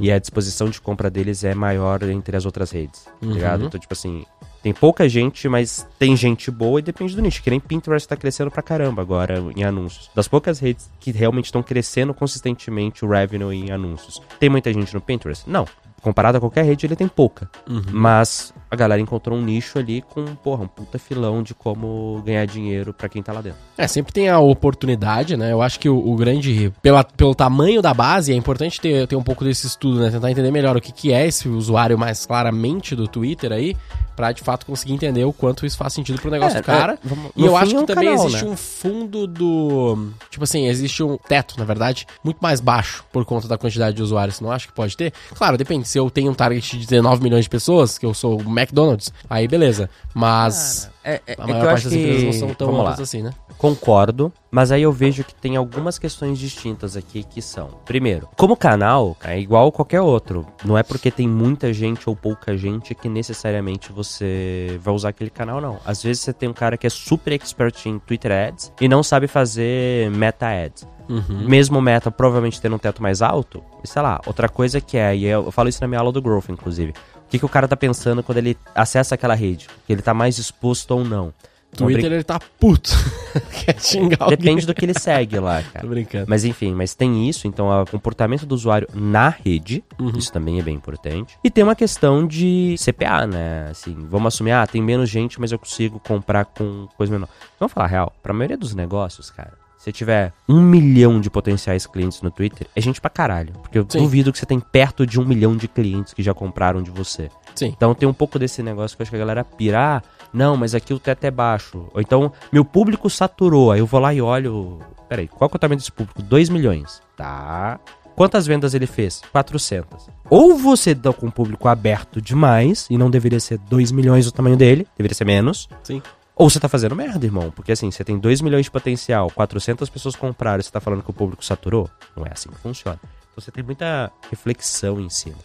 E 0.00 0.10
a 0.10 0.18
disposição 0.18 0.68
de 0.68 0.80
compra 0.80 1.08
deles 1.08 1.44
é 1.44 1.54
maior 1.54 2.02
entre 2.02 2.36
as 2.36 2.44
outras 2.44 2.72
redes. 2.72 3.04
tá 3.04 3.12
Uhum. 3.22 3.32
Ligado? 3.32 3.64
Então, 3.66 3.78
tipo 3.80 3.92
assim, 3.92 4.24
tem 4.62 4.72
pouca 4.72 5.08
gente, 5.08 5.48
mas 5.48 5.86
tem 5.98 6.16
gente 6.16 6.50
boa 6.50 6.80
e 6.80 6.82
depende 6.82 7.16
do 7.16 7.22
nicho. 7.22 7.42
Que 7.42 7.50
nem 7.50 7.60
Pinterest 7.60 8.06
tá 8.06 8.16
crescendo 8.16 8.50
pra 8.50 8.62
caramba 8.62 9.00
agora 9.00 9.42
em 9.56 9.64
anúncios. 9.64 10.10
Das 10.14 10.28
poucas 10.28 10.58
redes 10.58 10.90
que 11.00 11.10
realmente 11.10 11.46
estão 11.46 11.62
crescendo 11.62 12.12
consistentemente 12.12 13.04
o 13.04 13.08
revenue 13.08 13.56
em 13.56 13.70
anúncios. 13.70 14.20
Tem 14.38 14.48
muita 14.48 14.72
gente 14.72 14.92
no 14.92 15.00
Pinterest? 15.00 15.48
Não. 15.48 15.66
Comparado 16.02 16.38
a 16.38 16.40
qualquer 16.40 16.64
rede, 16.64 16.86
ele 16.86 16.96
tem 16.96 17.06
pouca. 17.08 17.48
Mas 17.92 18.52
a 18.70 18.76
galera 18.76 19.00
encontrou 19.00 19.36
um 19.38 19.42
nicho 19.42 19.78
ali 19.78 20.00
com, 20.02 20.24
porra, 20.36 20.64
um 20.64 20.68
puta 20.68 20.98
filão 20.98 21.42
de 21.42 21.54
como 21.54 22.22
ganhar 22.24 22.46
dinheiro 22.46 22.92
pra 22.94 23.08
quem 23.08 23.22
tá 23.22 23.32
lá 23.32 23.40
dentro. 23.40 23.58
É, 23.76 23.86
sempre 23.86 24.12
tem 24.12 24.28
a 24.28 24.38
oportunidade, 24.38 25.36
né? 25.36 25.52
Eu 25.52 25.60
acho 25.62 25.78
que 25.80 25.88
o, 25.88 25.96
o 25.98 26.16
grande. 26.16 26.72
Pela, 26.82 27.02
pelo 27.04 27.34
tamanho 27.34 27.82
da 27.82 27.92
base, 27.92 28.32
é 28.32 28.36
importante 28.36 28.80
ter, 28.80 29.06
ter 29.06 29.16
um 29.16 29.22
pouco 29.22 29.44
desse 29.44 29.66
estudo, 29.66 30.00
né? 30.00 30.10
Tentar 30.10 30.30
entender 30.30 30.50
melhor 30.50 30.76
o 30.76 30.80
que, 30.80 30.92
que 30.92 31.12
é 31.12 31.26
esse 31.26 31.48
usuário 31.48 31.98
mais 31.98 32.24
claramente 32.26 32.94
do 32.94 33.06
Twitter 33.08 33.52
aí, 33.52 33.76
pra 34.14 34.32
de 34.32 34.42
fato 34.42 34.66
conseguir 34.66 34.92
entender 34.94 35.24
o 35.24 35.32
quanto 35.32 35.64
isso 35.66 35.76
faz 35.76 35.92
sentido 35.92 36.20
pro 36.20 36.30
negócio 36.30 36.58
É, 36.58 36.60
do 36.60 36.64
cara. 36.64 36.94
é, 36.94 36.98
vamos- 37.08 37.32
e 37.36 37.44
eu 37.44 37.56
acho 37.56 37.72
é 37.72 37.74
que 37.74 37.82
um 37.82 37.86
também 37.86 38.08
canal, 38.08 38.26
existe 38.26 38.44
né? 38.44 38.50
um 38.50 38.56
fundo 38.56 39.26
do. 39.26 40.08
Tipo 40.30 40.44
assim, 40.44 40.66
existe 40.68 41.02
um 41.02 41.16
teto, 41.16 41.54
na 41.58 41.64
verdade, 41.64 42.06
muito 42.22 42.38
mais 42.40 42.60
baixo 42.60 43.04
por 43.12 43.24
conta 43.24 43.48
da 43.48 43.58
quantidade 43.58 43.96
de 43.96 44.02
usuários. 44.02 44.40
Não 44.40 44.52
acho 44.52 44.68
que 44.68 44.74
pode 44.74 44.96
ter? 44.96 45.12
Claro, 45.34 45.56
depende. 45.56 45.88
Se 45.90 45.98
eu 45.98 46.08
tenho 46.08 46.30
um 46.30 46.34
target 46.34 46.78
de 46.78 46.86
19 46.86 47.20
milhões 47.20 47.46
de 47.46 47.50
pessoas, 47.50 47.98
que 47.98 48.06
eu 48.06 48.14
sou 48.14 48.40
o 48.40 48.42
McDonald's, 48.42 49.12
aí 49.28 49.48
beleza. 49.48 49.90
Mas. 50.14 50.88
É, 51.02 51.20
é, 51.26 51.34
a 51.36 51.44
maior 51.44 51.64
parte 51.64 51.82
das 51.82 51.92
empresas 51.92 52.22
não 52.22 52.32
são 52.32 52.54
tão 52.54 52.80
amplas 52.80 53.00
assim, 53.00 53.22
né? 53.22 53.32
Concordo, 53.60 54.32
mas 54.50 54.72
aí 54.72 54.80
eu 54.80 54.90
vejo 54.90 55.22
que 55.22 55.34
tem 55.34 55.54
algumas 55.54 55.98
questões 55.98 56.38
distintas 56.38 56.96
aqui 56.96 57.22
que 57.22 57.42
são. 57.42 57.68
Primeiro, 57.84 58.26
como 58.34 58.56
canal, 58.56 59.14
é 59.22 59.38
igual 59.38 59.70
qualquer 59.70 60.00
outro. 60.00 60.46
Não 60.64 60.78
é 60.78 60.82
porque 60.82 61.10
tem 61.10 61.28
muita 61.28 61.70
gente 61.70 62.08
ou 62.08 62.16
pouca 62.16 62.56
gente 62.56 62.94
que 62.94 63.06
necessariamente 63.06 63.92
você 63.92 64.80
vai 64.82 64.94
usar 64.94 65.10
aquele 65.10 65.28
canal, 65.28 65.60
não. 65.60 65.78
Às 65.84 66.02
vezes 66.02 66.22
você 66.22 66.32
tem 66.32 66.48
um 66.48 66.54
cara 66.54 66.78
que 66.78 66.86
é 66.86 66.90
super 66.90 67.34
expert 67.34 67.84
em 67.84 67.98
Twitter 67.98 68.32
Ads 68.32 68.72
e 68.80 68.88
não 68.88 69.02
sabe 69.02 69.26
fazer 69.26 70.10
Meta 70.10 70.46
Ads. 70.46 70.88
Uhum. 71.06 71.46
Mesmo 71.46 71.82
meta 71.82 72.10
provavelmente 72.10 72.62
tendo 72.62 72.76
um 72.76 72.78
teto 72.78 73.02
mais 73.02 73.20
alto, 73.20 73.62
e 73.84 73.86
sei 73.86 74.00
lá, 74.00 74.22
outra 74.24 74.48
coisa 74.48 74.80
que 74.80 74.96
é, 74.96 75.14
e 75.14 75.26
eu 75.26 75.50
falo 75.50 75.68
isso 75.68 75.82
na 75.82 75.88
minha 75.88 75.98
aula 75.98 76.12
do 76.12 76.22
Growth, 76.22 76.48
inclusive. 76.48 76.92
O 76.92 77.28
que, 77.28 77.38
que 77.38 77.44
o 77.44 77.48
cara 77.48 77.68
tá 77.68 77.76
pensando 77.76 78.22
quando 78.22 78.38
ele 78.38 78.56
acessa 78.74 79.16
aquela 79.16 79.34
rede? 79.34 79.68
Que 79.86 79.92
ele 79.92 80.00
tá 80.00 80.14
mais 80.14 80.38
exposto 80.38 80.92
ou 80.92 81.04
não. 81.04 81.34
Twitter 81.76 82.12
ele 82.12 82.24
tá 82.24 82.38
puto. 82.58 82.90
Quer 83.64 83.80
xingar 83.80 84.22
alguém. 84.22 84.38
Depende 84.38 84.66
do 84.66 84.74
que 84.74 84.84
ele 84.84 84.98
segue 84.98 85.38
lá, 85.38 85.62
cara. 85.72 85.80
Tô 85.80 85.86
brincando. 85.88 86.26
Mas 86.28 86.44
enfim, 86.44 86.74
mas 86.74 86.94
tem 86.94 87.28
isso, 87.28 87.46
então 87.46 87.68
o 87.82 87.86
comportamento 87.86 88.44
do 88.44 88.54
usuário 88.54 88.88
na 88.94 89.28
rede, 89.28 89.82
Uhum. 89.98 90.10
isso 90.16 90.32
também 90.32 90.58
é 90.58 90.62
bem 90.62 90.74
importante. 90.74 91.36
E 91.44 91.50
tem 91.50 91.62
uma 91.62 91.76
questão 91.76 92.26
de 92.26 92.74
CPA, 92.78 93.26
né? 93.26 93.68
Assim, 93.70 93.94
vamos 94.08 94.34
assumir, 94.34 94.52
ah, 94.52 94.66
tem 94.66 94.82
menos 94.82 95.08
gente, 95.08 95.40
mas 95.40 95.52
eu 95.52 95.58
consigo 95.58 96.00
comprar 96.00 96.44
com 96.44 96.88
coisa 96.96 97.12
menor. 97.12 97.28
Vamos 97.58 97.72
falar 97.72 97.86
a 97.86 97.88
real, 97.88 98.12
pra 98.22 98.32
maioria 98.32 98.56
dos 98.56 98.74
negócios, 98.74 99.30
cara, 99.30 99.52
se 99.80 99.90
tiver 99.92 100.34
um 100.46 100.60
milhão 100.60 101.18
de 101.22 101.30
potenciais 101.30 101.86
clientes 101.86 102.20
no 102.20 102.30
Twitter, 102.30 102.66
é 102.76 102.80
gente 102.82 103.00
pra 103.00 103.08
caralho. 103.08 103.54
Porque 103.54 103.78
eu 103.78 103.86
Sim. 103.88 104.00
duvido 104.00 104.30
que 104.30 104.38
você 104.38 104.44
tem 104.44 104.60
perto 104.60 105.06
de 105.06 105.18
um 105.18 105.24
milhão 105.24 105.56
de 105.56 105.66
clientes 105.66 106.12
que 106.12 106.22
já 106.22 106.34
compraram 106.34 106.82
de 106.82 106.90
você. 106.90 107.30
Sim. 107.54 107.72
Então 107.74 107.94
tem 107.94 108.06
um 108.06 108.12
pouco 108.12 108.38
desse 108.38 108.62
negócio 108.62 108.94
que 108.94 109.00
eu 109.00 109.04
acho 109.04 109.10
que 109.10 109.16
a 109.16 109.20
galera 109.20 109.42
pirar. 109.42 110.04
Não, 110.34 110.54
mas 110.54 110.74
aqui 110.74 110.92
o 110.92 110.98
teto 110.98 111.24
é 111.24 111.30
baixo. 111.30 111.88
Ou 111.94 112.00
então, 112.02 112.30
meu 112.52 112.62
público 112.62 113.08
saturou. 113.08 113.72
Aí 113.72 113.80
eu 113.80 113.86
vou 113.86 114.00
lá 114.00 114.12
e 114.12 114.20
olho. 114.20 114.80
Peraí, 115.08 115.26
qual 115.26 115.50
é 115.50 115.56
o 115.56 115.58
tamanho 115.58 115.78
desse 115.78 115.90
público? 115.90 116.20
2 116.20 116.50
milhões. 116.50 117.00
Tá. 117.16 117.80
Quantas 118.14 118.46
vendas 118.46 118.74
ele 118.74 118.86
fez? 118.86 119.22
400. 119.32 120.10
Ou 120.28 120.58
você 120.58 120.94
dá 120.94 121.10
com 121.10 121.28
o 121.28 121.32
público 121.32 121.68
aberto 121.68 122.20
demais, 122.20 122.86
e 122.90 122.98
não 122.98 123.10
deveria 123.10 123.40
ser 123.40 123.56
2 123.56 123.92
milhões 123.92 124.26
o 124.26 124.32
tamanho 124.32 124.58
dele, 124.58 124.86
deveria 124.94 125.14
ser 125.14 125.24
menos. 125.24 125.70
Sim. 125.82 126.02
Ou 126.40 126.48
você 126.48 126.58
tá 126.58 126.70
fazendo 126.70 126.96
merda, 126.96 127.26
irmão. 127.26 127.50
Porque 127.50 127.70
assim, 127.70 127.90
você 127.90 128.02
tem 128.02 128.18
2 128.18 128.40
milhões 128.40 128.64
de 128.64 128.70
potencial, 128.70 129.30
400 129.30 129.90
pessoas 129.90 130.16
compraram 130.16 130.62
você 130.62 130.70
tá 130.70 130.80
falando 130.80 131.02
que 131.02 131.10
o 131.10 131.12
público 131.12 131.44
saturou? 131.44 131.90
Não 132.16 132.24
é 132.24 132.30
assim 132.32 132.48
que 132.48 132.56
funciona. 132.56 132.98
Então 133.02 133.44
você 133.44 133.50
tem 133.50 133.62
muita 133.62 134.10
reflexão 134.30 134.98
em 134.98 135.10
cima. 135.10 135.36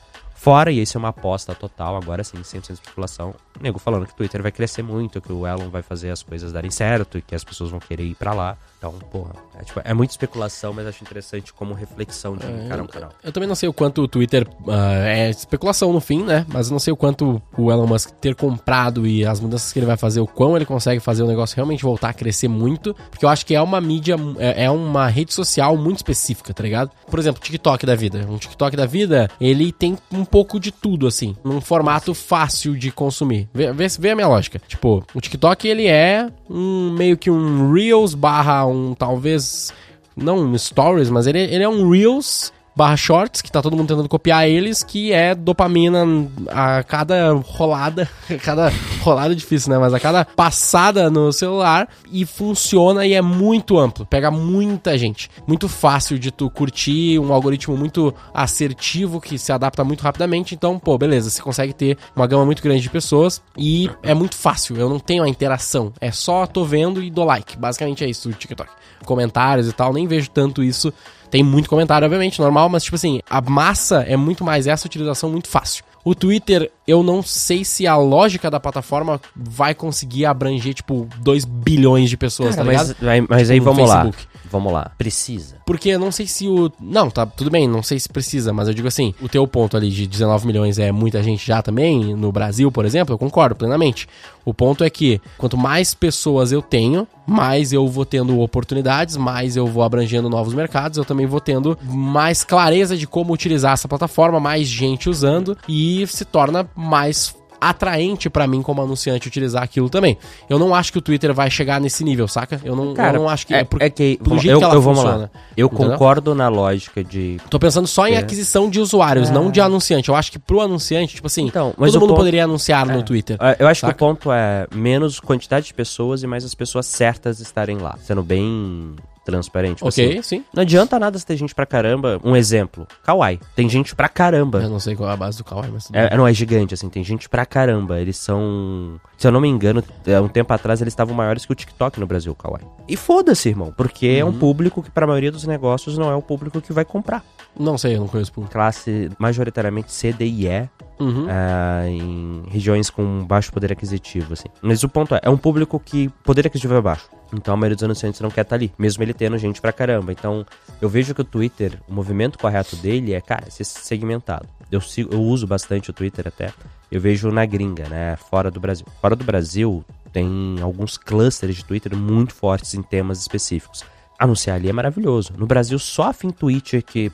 Fora, 0.46 0.72
e 0.72 0.80
isso 0.80 0.96
é 0.96 1.00
uma 1.00 1.08
aposta 1.08 1.56
total, 1.56 1.98
agora 1.98 2.24
sim, 2.24 2.38
100% 2.38 2.76
de 2.76 2.82
população, 2.82 3.34
nego 3.60 3.80
falando 3.80 4.06
que 4.06 4.14
o 4.14 4.16
Twitter 4.16 4.44
vai 4.44 4.52
crescer 4.52 4.84
muito, 4.84 5.20
que 5.20 5.34
o 5.34 5.48
Elon 5.48 5.72
vai 5.72 5.82
fazer 5.82 6.12
as 6.12 6.22
coisas 6.22 6.52
darem 6.52 6.70
certo, 6.70 7.18
e 7.18 7.22
que 7.24 7.34
as 7.34 7.44
pessoas 7.44 7.72
vão 7.72 7.80
querer 7.80 8.04
ir 8.04 8.14
pra 8.14 8.32
lá. 8.32 8.56
Então, 8.78 8.94
porra, 9.12 9.34
é, 9.60 9.64
tipo, 9.64 9.82
é 9.84 9.92
muita 9.96 10.14
especulação, 10.14 10.72
mas 10.72 10.86
acho 10.86 11.04
interessante 11.04 11.52
como 11.52 11.74
reflexão 11.74 12.38
de 12.38 12.46
encarar 12.46 12.84
um 12.84 12.88
canal. 12.88 13.10
Eu 13.24 13.32
também 13.32 13.50
não 13.50 13.56
sei 13.56 13.68
o 13.68 13.74
quanto 13.74 14.04
o 14.04 14.08
Twitter 14.08 14.48
ah, 14.68 15.08
é 15.08 15.32
especulação 15.32 15.92
no 15.92 16.00
fim, 16.00 16.24
né? 16.24 16.46
Mas 16.48 16.68
eu 16.68 16.74
não 16.74 16.80
sei 16.80 16.94
o 16.94 16.96
quanto 16.96 17.42
o 17.58 17.72
Elon 17.72 17.88
Musk 17.88 18.12
ter 18.22 18.36
comprado 18.36 19.08
e 19.08 19.26
as 19.26 19.40
mudanças 19.40 19.74
que 19.74 19.80
ele 19.80 19.88
vai 19.88 19.98
fazer, 19.98 20.20
o 20.20 20.28
quão 20.28 20.56
ele 20.56 20.66
consegue 20.66 21.00
fazer 21.00 21.24
o 21.24 21.28
negócio 21.28 21.56
realmente 21.56 21.82
voltar 21.82 22.10
a 22.10 22.14
crescer 22.14 22.48
muito. 22.48 22.94
Porque 23.10 23.26
eu 23.26 23.30
acho 23.30 23.44
que 23.44 23.56
é 23.56 23.62
uma 23.62 23.82
mídia, 23.82 24.16
é 24.38 24.66
é 24.66 24.70
uma 24.70 25.08
rede 25.08 25.34
social 25.34 25.76
muito 25.76 25.98
específica, 25.98 26.54
tá 26.54 26.62
ligado? 26.62 26.92
Por 27.10 27.18
exemplo, 27.18 27.42
TikTok 27.42 27.88
da 27.88 27.96
vida. 27.96 28.28
Um 28.30 28.38
TikTok 28.38 28.76
da 28.76 28.86
vida, 28.86 29.28
ele 29.42 29.72
tem 29.72 29.98
um 30.12 30.24
pouco 30.36 30.60
de 30.60 30.70
tudo, 30.70 31.08
assim, 31.08 31.34
num 31.46 31.62
formato 31.62 32.14
fácil 32.14 32.78
de 32.78 32.92
consumir. 32.92 33.48
Vê, 33.54 33.72
vê, 33.72 33.88
vê 33.88 34.10
a 34.10 34.16
minha 34.16 34.28
lógica. 34.28 34.62
Tipo, 34.68 35.02
o 35.14 35.22
TikTok, 35.22 35.66
ele 35.66 35.88
é 35.88 36.30
um 36.50 36.92
meio 36.92 37.16
que 37.16 37.32
um 37.32 37.72
Reels 37.72 38.14
barra 38.14 38.66
um 38.66 38.94
talvez 38.94 39.72
não 40.14 40.40
um 40.40 40.58
stories, 40.58 41.10
mas 41.10 41.26
ele, 41.26 41.40
ele 41.40 41.64
é 41.64 41.70
um 41.70 41.90
Reels 41.90 42.52
barra 42.76 42.98
shorts, 42.98 43.42
que 43.42 43.52
tá 43.52 43.62
todo 43.62 43.76
mundo 43.76 43.88
tentando 43.88 44.10
copiar 44.10 44.48
eles, 44.48 44.84
que 44.84 45.14
é 45.14 45.34
dopamina 45.34 46.06
a 46.50 46.84
cada 46.84 47.34
rolada, 47.34 48.10
a 48.30 48.36
cada 48.44 48.72
rolada 49.02 49.34
é 49.34 49.36
difícil, 49.36 49.72
né? 49.72 49.78
Mas 49.78 49.94
a 49.94 50.00
cada 50.00 50.26
passada 50.26 51.10
no 51.10 51.32
celular 51.32 51.88
e 52.12 52.26
funciona 52.26 53.06
e 53.06 53.14
é 53.14 53.22
muito 53.22 53.78
amplo, 53.78 54.06
pega 54.06 54.30
muita 54.30 54.98
gente. 54.98 55.30
Muito 55.48 55.70
fácil 55.70 56.20
de 56.20 56.32
tu 56.32 56.50
curtir, 56.50 57.18
um 57.20 57.32
algoritmo 57.32 57.78
muito 57.78 58.14
assertivo 58.34 59.22
que 59.22 59.38
se 59.38 59.52
adapta 59.52 59.84
muito 59.84 60.02
rapidamente. 60.02 60.54
Então, 60.54 60.78
pô, 60.78 60.98
beleza, 60.98 61.30
você 61.30 61.42
consegue 61.42 61.74
ter 61.74 61.98
uma 62.16 62.28
gama 62.28 62.46
muito 62.46 62.62
grande 62.62 62.82
de 62.82 62.90
pessoas 62.90 63.42
e 63.58 63.90
é 64.04 64.14
muito 64.14 64.36
fácil. 64.36 64.76
Eu 64.78 64.90
não 64.90 65.00
tenho 65.00 65.24
a 65.24 65.30
interação, 65.30 65.94
é 66.02 66.12
só 66.12 66.46
tô 66.46 66.66
vendo 66.66 67.02
e 67.02 67.10
dou 67.10 67.26
like. 67.26 67.58
Basicamente 67.58 68.04
é 68.04 68.10
isso 68.10 68.30
o 68.30 68.34
TikTok. 68.34 68.70
Comentários 69.06 69.70
e 69.70 69.74
tal, 69.74 69.94
nem 69.94 70.08
vejo 70.08 70.30
tanto 70.32 70.64
isso 70.64 70.92
tem 71.30 71.44
muito 71.44 71.70
comentário, 71.70 72.06
obviamente, 72.06 72.40
normal, 72.40 72.70
mas 72.70 72.84
tipo 72.84 72.96
assim, 72.96 73.22
a 73.30 73.42
massa 73.42 74.02
é 74.08 74.16
muito 74.16 74.44
mais 74.44 74.68
essa 74.68 74.88
utilização 74.88 75.30
muito 75.30 75.48
fácil. 75.48 75.84
O 76.04 76.14
Twitter, 76.14 76.72
eu 76.88 77.02
não 77.02 77.24
sei 77.24 77.66
se 77.66 77.88
a 77.88 77.98
lógica 77.98 78.52
da 78.52 78.60
plataforma 78.60 79.20
vai 79.36 79.74
conseguir 79.74 80.26
abranger, 80.28 80.76
tipo, 80.76 81.08
2 81.18 81.46
bilhões 81.46 82.12
de 82.12 82.16
pessoas, 82.16 82.56
Cara, 82.56 82.68
tá 82.68 82.72
mas, 82.72 82.90
ligado? 82.90 83.28
mas 83.28 83.42
Tipo, 83.42 83.54
aí 83.54 83.60
vamos 83.60 83.90
lá. 83.90 84.12
Vamos 84.56 84.72
lá. 84.72 84.90
Precisa. 84.98 85.58
Porque 85.66 85.90
eu 85.90 86.00
não 86.00 86.14
sei 86.14 86.26
se 86.28 86.48
o. 86.48 86.72
Não, 86.80 87.10
tá, 87.10 87.26
tudo 87.26 87.52
bem, 87.52 87.68
não 87.68 87.84
sei 87.84 88.00
se 88.00 88.08
precisa, 88.08 88.54
mas 88.54 88.70
eu 88.70 88.74
digo 88.74 88.88
assim, 88.88 89.14
o 89.22 89.28
teu 89.28 89.46
ponto 89.46 89.76
ali 89.76 89.90
de 89.90 90.08
19 90.08 90.48
milhões 90.48 90.80
é 90.80 90.94
muita 90.94 91.22
gente 91.22 91.46
já 91.46 91.62
também, 91.62 92.16
no 92.16 92.32
Brasil, 92.32 92.72
por 92.72 92.86
exemplo, 92.86 93.14
eu 93.14 93.18
concordo 93.18 93.54
plenamente. 93.54 94.08
O 94.46 94.54
ponto 94.54 94.82
é 94.82 94.90
que 94.90 95.20
quanto 95.38 95.58
mais 95.58 95.94
pessoas 95.94 96.54
eu 96.54 96.62
tenho, 96.62 97.06
mais 97.28 97.74
eu 97.74 97.86
vou 97.86 98.06
tendo 98.06 98.40
oportunidades, 98.40 99.18
mais 99.18 99.58
eu 99.58 99.68
vou 99.68 99.84
abrangendo 99.84 100.30
novos 100.30 100.54
mercados, 100.54 100.98
eu 100.98 101.04
também 101.04 101.26
vou 101.26 101.42
tendo 101.42 101.78
mais 101.84 102.46
clareza 102.46 102.96
de 102.96 103.06
como 103.06 103.34
utilizar 103.34 103.74
essa 103.74 103.90
plataforma, 103.90 104.40
mais 104.40 104.70
gente 104.70 105.10
usando 105.10 105.58
e 105.68 106.08
se 106.08 106.24
torna 106.24 106.66
mais 106.74 107.36
atraente 107.70 108.30
pra 108.30 108.48
mim 108.48 108.62
como 108.62 108.82
anunciante 108.82 109.28
utilizar 109.28 109.64
aquilo 109.64 109.90
também. 109.90 110.18
Eu 110.50 110.58
não 110.60 110.74
acho 110.74 110.92
que 110.92 110.98
o 110.98 111.02
Twitter 111.02 111.34
vai 111.34 111.50
chegar 111.50 111.80
nesse 111.82 112.04
nível, 112.04 112.28
saca? 112.28 112.60
Eu 112.64 112.76
não, 112.76 112.94
eu 112.96 113.14
não 113.14 113.30
acho 113.30 113.48
que 113.48 113.54
é, 113.54 113.64
por- 113.64 113.82
é 113.82 113.90
que 113.90 114.18
pelo 114.24 114.38
jeito 114.40 114.54
eu, 114.56 114.58
que 114.60 114.64
ela 114.66 114.74
eu 114.76 114.82
vamos 114.82 115.00
funciona. 115.00 115.18
lá. 115.24 115.30
Eu 115.58 115.68
Entendeu? 115.68 115.90
concordo 115.92 116.36
na 116.36 116.48
lógica 116.48 117.04
de 117.04 117.40
Tô 117.50 117.58
pensando 117.60 117.88
só 117.88 118.08
em 118.08 118.14
É. 118.14 118.18
aquisição 118.18 118.70
de 118.70 118.80
usuários, 118.80 119.30
não 119.30 119.50
de 119.52 119.60
anunciante. 119.62 120.10
Eu 120.10 120.16
acho 120.16 120.32
que 120.32 120.40
pro 120.40 120.62
anunciante, 120.62 121.16
tipo 121.16 121.28
assim, 121.28 121.48
Então, 121.48 121.74
mas 121.78 121.92
todo 121.92 122.02
mundo 122.02 122.10
ponto- 122.10 122.18
poderia 122.20 122.44
anunciar 122.44 122.86
no 122.88 123.02
Twitter. 123.04 123.38
Ah, 123.40 123.56
Eu 123.60 123.68
acho 123.68 123.82
Saca? 123.82 123.94
que 123.94 124.04
o 124.04 124.08
ponto 124.08 124.32
é 124.32 124.68
menos 124.74 125.20
quantidade 125.20 125.66
de 125.68 125.74
pessoas 125.74 126.24
e 126.24 126.28
mais 126.28 126.44
as 126.46 126.54
pessoas 126.56 126.86
certas 126.86 127.40
estarem 127.40 127.78
lá. 127.78 127.98
Sendo 128.04 128.22
bem 128.24 128.96
transparente. 129.26 129.84
Ok, 129.84 130.20
assim, 130.20 130.22
sim. 130.22 130.44
não 130.54 130.62
adianta 130.62 130.98
nada 131.00 131.18
se 131.20 131.26
ter 131.26 131.36
gente 131.36 131.54
pra 131.54 131.66
caramba. 131.66 132.20
Um 132.24 132.36
exemplo, 132.36 132.88
Kawaii. 133.04 133.40
Tem 133.56 133.68
gente 133.68 133.94
pra 133.96 134.08
caramba. 134.08 134.60
Eu 134.62 134.70
não 134.70 134.80
sei 134.80 134.96
qual 134.96 135.10
é 135.10 135.14
a 135.14 135.18
base 135.18 135.38
do 135.40 135.44
Kawaii, 135.44 135.72
mas 135.74 135.90
É, 135.92 136.08
bem. 136.10 136.18
não, 136.18 136.28
é 136.28 136.34
gigante, 136.34 136.74
assim, 136.74 136.88
tem 136.88 137.04
gente 137.04 137.28
pra 137.28 137.46
caramba. 137.46 138.00
Eles 138.00 138.18
são. 138.18 139.00
Se 139.18 139.28
eu 139.28 139.32
não 139.32 139.42
me 139.42 139.50
engano, 139.50 139.84
há 140.16 140.22
um 140.22 140.28
tempo 140.28 140.54
atrás 140.54 140.80
eles 140.82 140.94
estavam 140.94 141.16
maiores 141.16 141.46
que 141.46 141.52
o 141.52 141.56
TikTok 141.56 142.00
no 142.00 142.06
Brasil, 142.08 142.34
Kawaii. 142.36 142.66
E 142.88 142.96
foda-se, 142.96 143.50
irmão, 143.50 143.74
porque 143.76 144.08
é 144.08 144.24
um 144.24 144.28
Uhum. 144.30 144.40
público 144.40 144.84
que, 144.84 144.92
pra 144.92 145.08
maioria 145.08 145.32
dos 145.32 145.46
negócios, 145.46 145.98
não 145.98 146.12
é 146.12 146.16
o 146.16 146.22
público 146.22 146.62
que 146.62 146.72
vai 146.72 146.86
comprar. 146.86 147.24
Não 147.58 147.78
sei, 147.78 147.96
eu 147.96 148.02
não 148.02 148.08
conheço 148.08 148.32
por. 148.32 148.50
Classe 148.50 149.10
majoritariamente 149.18 149.92
C, 149.92 150.12
D 150.12 150.26
e 150.26 150.48
E, 150.48 150.70
Uhum. 151.00 151.28
ah, 151.30 151.86
em 151.88 152.44
regiões 152.50 152.90
com 152.90 153.26
baixo 153.26 153.52
poder 153.52 153.72
aquisitivo, 153.72 154.34
assim. 154.34 154.48
Mas 154.62 154.84
o 154.84 154.90
ponto 154.90 155.14
é, 155.16 155.20
é 155.24 155.30
um 155.30 155.38
público 155.38 155.80
que 155.80 156.10
poder 156.24 156.48
aquisitivo 156.48 156.74
é 156.76 156.82
baixo. 156.82 157.10
Então 157.34 157.54
a 157.54 157.58
maioria 157.58 157.76
dos 157.76 157.84
anunciantes 157.84 158.22
não 158.22 158.30
quer 158.30 158.42
estar 158.42 158.56
ali, 158.56 158.72
mesmo 158.78 159.04
ele 159.04 159.14
tendo 159.14 159.38
gente 159.38 159.60
pra 159.60 159.74
caramba. 159.74 160.12
Então 160.12 160.46
eu 160.82 160.88
vejo 160.88 161.14
que 161.14 161.22
o 161.22 161.26
Twitter, 161.26 161.80
o 161.88 161.94
movimento 161.94 162.38
correto 162.40 162.76
dele 162.78 163.14
é, 163.14 163.20
cara, 163.22 163.50
ser 163.50 163.64
segmentado. 163.66 164.48
Eu, 164.72 164.80
sigo, 164.82 165.14
eu 165.14 165.22
uso 165.22 165.46
bastante 165.46 165.90
o 165.90 165.94
Twitter 165.94 166.28
até. 166.28 166.52
Eu 166.92 167.02
vejo 167.02 167.30
na 167.32 167.46
gringa, 167.46 167.88
né? 167.90 168.16
Fora 168.30 168.50
do 168.50 168.60
Brasil. 168.60 168.86
Fora 169.02 169.16
do 169.16 169.24
Brasil, 169.24 169.84
tem 170.14 170.56
alguns 170.62 170.98
clusters 170.98 171.56
de 171.56 171.66
Twitter 171.66 171.96
muito 171.96 172.34
fortes 172.34 172.74
em 172.74 172.82
temas 172.82 173.20
específicos. 173.20 173.84
Anunciar 174.18 174.56
ali 174.56 174.70
é 174.70 174.74
maravilhoso. 174.74 175.34
No 175.38 175.46
Brasil, 175.46 175.78
só 175.78 176.10
a 176.10 176.14
FinTwitch 176.14 176.82
que. 176.86 177.12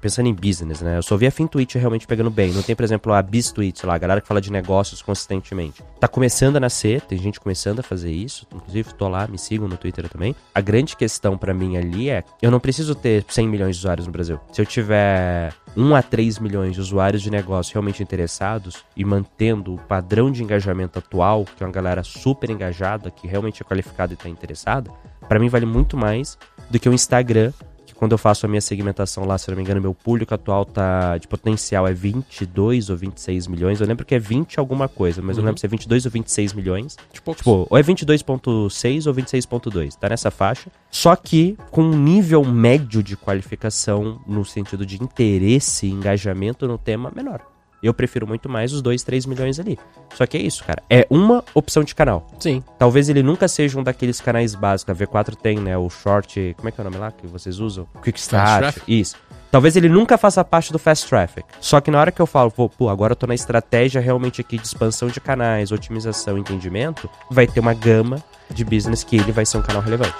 pensando 0.00 0.28
em 0.28 0.34
business, 0.34 0.80
né? 0.80 0.98
Eu 0.98 1.02
só 1.02 1.16
vi 1.16 1.26
a 1.26 1.30
FinTwitch 1.30 1.74
realmente 1.74 2.06
pegando 2.06 2.30
bem. 2.30 2.52
Não 2.52 2.62
tem, 2.62 2.76
por 2.76 2.84
exemplo, 2.84 3.12
a 3.12 3.20
BizTwitch 3.20 3.82
lá, 3.84 3.94
a 3.94 3.98
galera 3.98 4.20
que 4.20 4.28
fala 4.28 4.40
de 4.40 4.52
negócios 4.52 5.02
consistentemente. 5.02 5.82
Tá 5.98 6.06
começando 6.06 6.56
a 6.56 6.60
nascer, 6.60 7.00
tem 7.00 7.18
gente 7.18 7.40
começando 7.40 7.80
a 7.80 7.82
fazer 7.82 8.12
isso. 8.12 8.46
Inclusive, 8.54 8.94
tô 8.94 9.08
lá, 9.08 9.26
me 9.26 9.38
sigam 9.38 9.66
no 9.66 9.76
Twitter 9.76 10.08
também. 10.08 10.36
A 10.54 10.60
grande 10.60 10.96
questão 10.96 11.36
pra 11.36 11.52
mim 11.52 11.76
ali 11.76 12.10
é: 12.10 12.22
eu 12.40 12.50
não 12.50 12.60
preciso 12.60 12.94
ter 12.94 13.24
100 13.28 13.48
milhões 13.48 13.76
de 13.76 13.80
usuários 13.80 14.06
no 14.06 14.12
Brasil. 14.12 14.38
Se 14.52 14.60
eu 14.60 14.66
tiver 14.66 15.52
1 15.76 15.94
a 15.94 16.02
3 16.02 16.38
milhões 16.38 16.74
de 16.74 16.80
usuários 16.80 17.22
de 17.22 17.30
negócio 17.30 17.74
realmente 17.74 18.02
interessados 18.02 18.84
e 18.96 19.04
mantendo 19.04 19.74
o 19.74 19.78
padrão 19.78 20.30
de 20.30 20.42
engajamento 20.42 20.98
atual, 20.98 21.44
que 21.44 21.62
é 21.62 21.66
uma 21.66 21.72
galera 21.72 22.02
super 22.02 22.48
engajada, 22.48 23.10
que 23.10 23.26
realmente 23.26 23.62
é 23.62 23.64
qualificada 23.64 24.14
e 24.14 24.16
tá 24.16 24.28
interessada, 24.28 24.90
Pra 25.28 25.38
mim 25.38 25.48
vale 25.48 25.66
muito 25.66 25.96
mais 25.96 26.38
do 26.70 26.78
que 26.78 26.88
o 26.88 26.92
Instagram, 26.92 27.52
que 27.84 27.94
quando 27.94 28.12
eu 28.12 28.18
faço 28.18 28.46
a 28.46 28.48
minha 28.48 28.60
segmentação 28.60 29.24
lá, 29.24 29.36
se 29.38 29.48
eu 29.48 29.52
não 29.52 29.56
me 29.56 29.62
engano, 29.62 29.80
meu 29.80 29.94
público 29.94 30.34
atual 30.34 30.64
tá 30.64 31.18
de 31.18 31.26
potencial 31.28 31.86
é 31.86 31.92
22 31.92 32.90
ou 32.90 32.96
26 32.96 33.46
milhões. 33.46 33.80
Eu 33.80 33.86
lembro 33.86 34.04
que 34.04 34.14
é 34.14 34.18
20 34.18 34.58
alguma 34.58 34.88
coisa, 34.88 35.22
mas 35.22 35.36
eu 35.36 35.42
não 35.42 35.48
lembro 35.48 35.60
se 35.60 35.66
é 35.66 35.68
22 35.68 36.04
ou 36.04 36.10
26 36.10 36.52
milhões. 36.52 36.96
Tipo, 37.12 37.34
Tipo, 37.34 37.66
ou 37.70 37.78
é 37.78 37.82
22.6 37.82 39.06
ou 39.06 39.14
26.2, 39.14 39.94
tá 39.94 40.08
nessa 40.08 40.30
faixa. 40.30 40.70
Só 40.90 41.14
que 41.16 41.56
com 41.70 41.82
um 41.82 41.96
nível 41.98 42.44
médio 42.44 43.02
de 43.02 43.16
qualificação 43.16 44.20
no 44.26 44.44
sentido 44.44 44.84
de 44.86 45.02
interesse 45.02 45.86
e 45.86 45.90
engajamento 45.90 46.66
no 46.66 46.78
tema 46.78 47.12
menor. 47.14 47.40
Eu 47.82 47.94
prefiro 47.94 48.26
muito 48.26 48.48
mais 48.48 48.72
os 48.72 48.82
2, 48.82 49.02
3 49.02 49.26
milhões 49.26 49.60
ali. 49.60 49.78
Só 50.14 50.26
que 50.26 50.36
é 50.36 50.40
isso, 50.40 50.64
cara. 50.64 50.82
É 50.88 51.06
uma 51.10 51.44
opção 51.54 51.84
de 51.84 51.94
canal. 51.94 52.26
sim. 52.38 52.62
Talvez 52.78 53.08
ele 53.08 53.22
nunca 53.22 53.48
seja 53.48 53.78
um 53.78 53.82
daqueles 53.82 54.20
canais 54.20 54.54
básicos. 54.54 54.90
A 55.00 55.06
V4 55.06 55.34
tem, 55.36 55.58
né? 55.58 55.76
O 55.76 55.88
short. 55.88 56.54
Como 56.56 56.68
é 56.68 56.72
que 56.72 56.80
é 56.80 56.82
o 56.82 56.84
nome 56.84 56.98
lá 56.98 57.10
que 57.10 57.26
vocês 57.26 57.58
usam? 57.58 57.86
Quick 58.02 58.18
Start. 58.18 58.58
Traffic? 58.58 59.00
Isso. 59.00 59.16
Talvez 59.50 59.76
ele 59.76 59.88
nunca 59.88 60.18
faça 60.18 60.44
parte 60.44 60.72
do 60.72 60.78
Fast 60.78 61.08
Traffic. 61.08 61.46
Só 61.60 61.80
que 61.80 61.90
na 61.90 61.98
hora 62.00 62.12
que 62.12 62.20
eu 62.20 62.26
falo, 62.26 62.50
pô, 62.50 62.88
agora 62.88 63.12
eu 63.12 63.16
tô 63.16 63.26
na 63.26 63.34
estratégia 63.34 64.00
realmente 64.00 64.40
aqui 64.40 64.58
de 64.58 64.66
expansão 64.66 65.08
de 65.08 65.20
canais, 65.20 65.72
otimização, 65.72 66.36
entendimento, 66.36 67.08
vai 67.30 67.46
ter 67.46 67.60
uma 67.60 67.72
gama 67.72 68.22
de 68.50 68.64
business 68.64 69.02
que 69.02 69.16
ele 69.16 69.32
vai 69.32 69.46
ser 69.46 69.58
um 69.58 69.62
canal 69.62 69.80
relevante. 69.80 70.14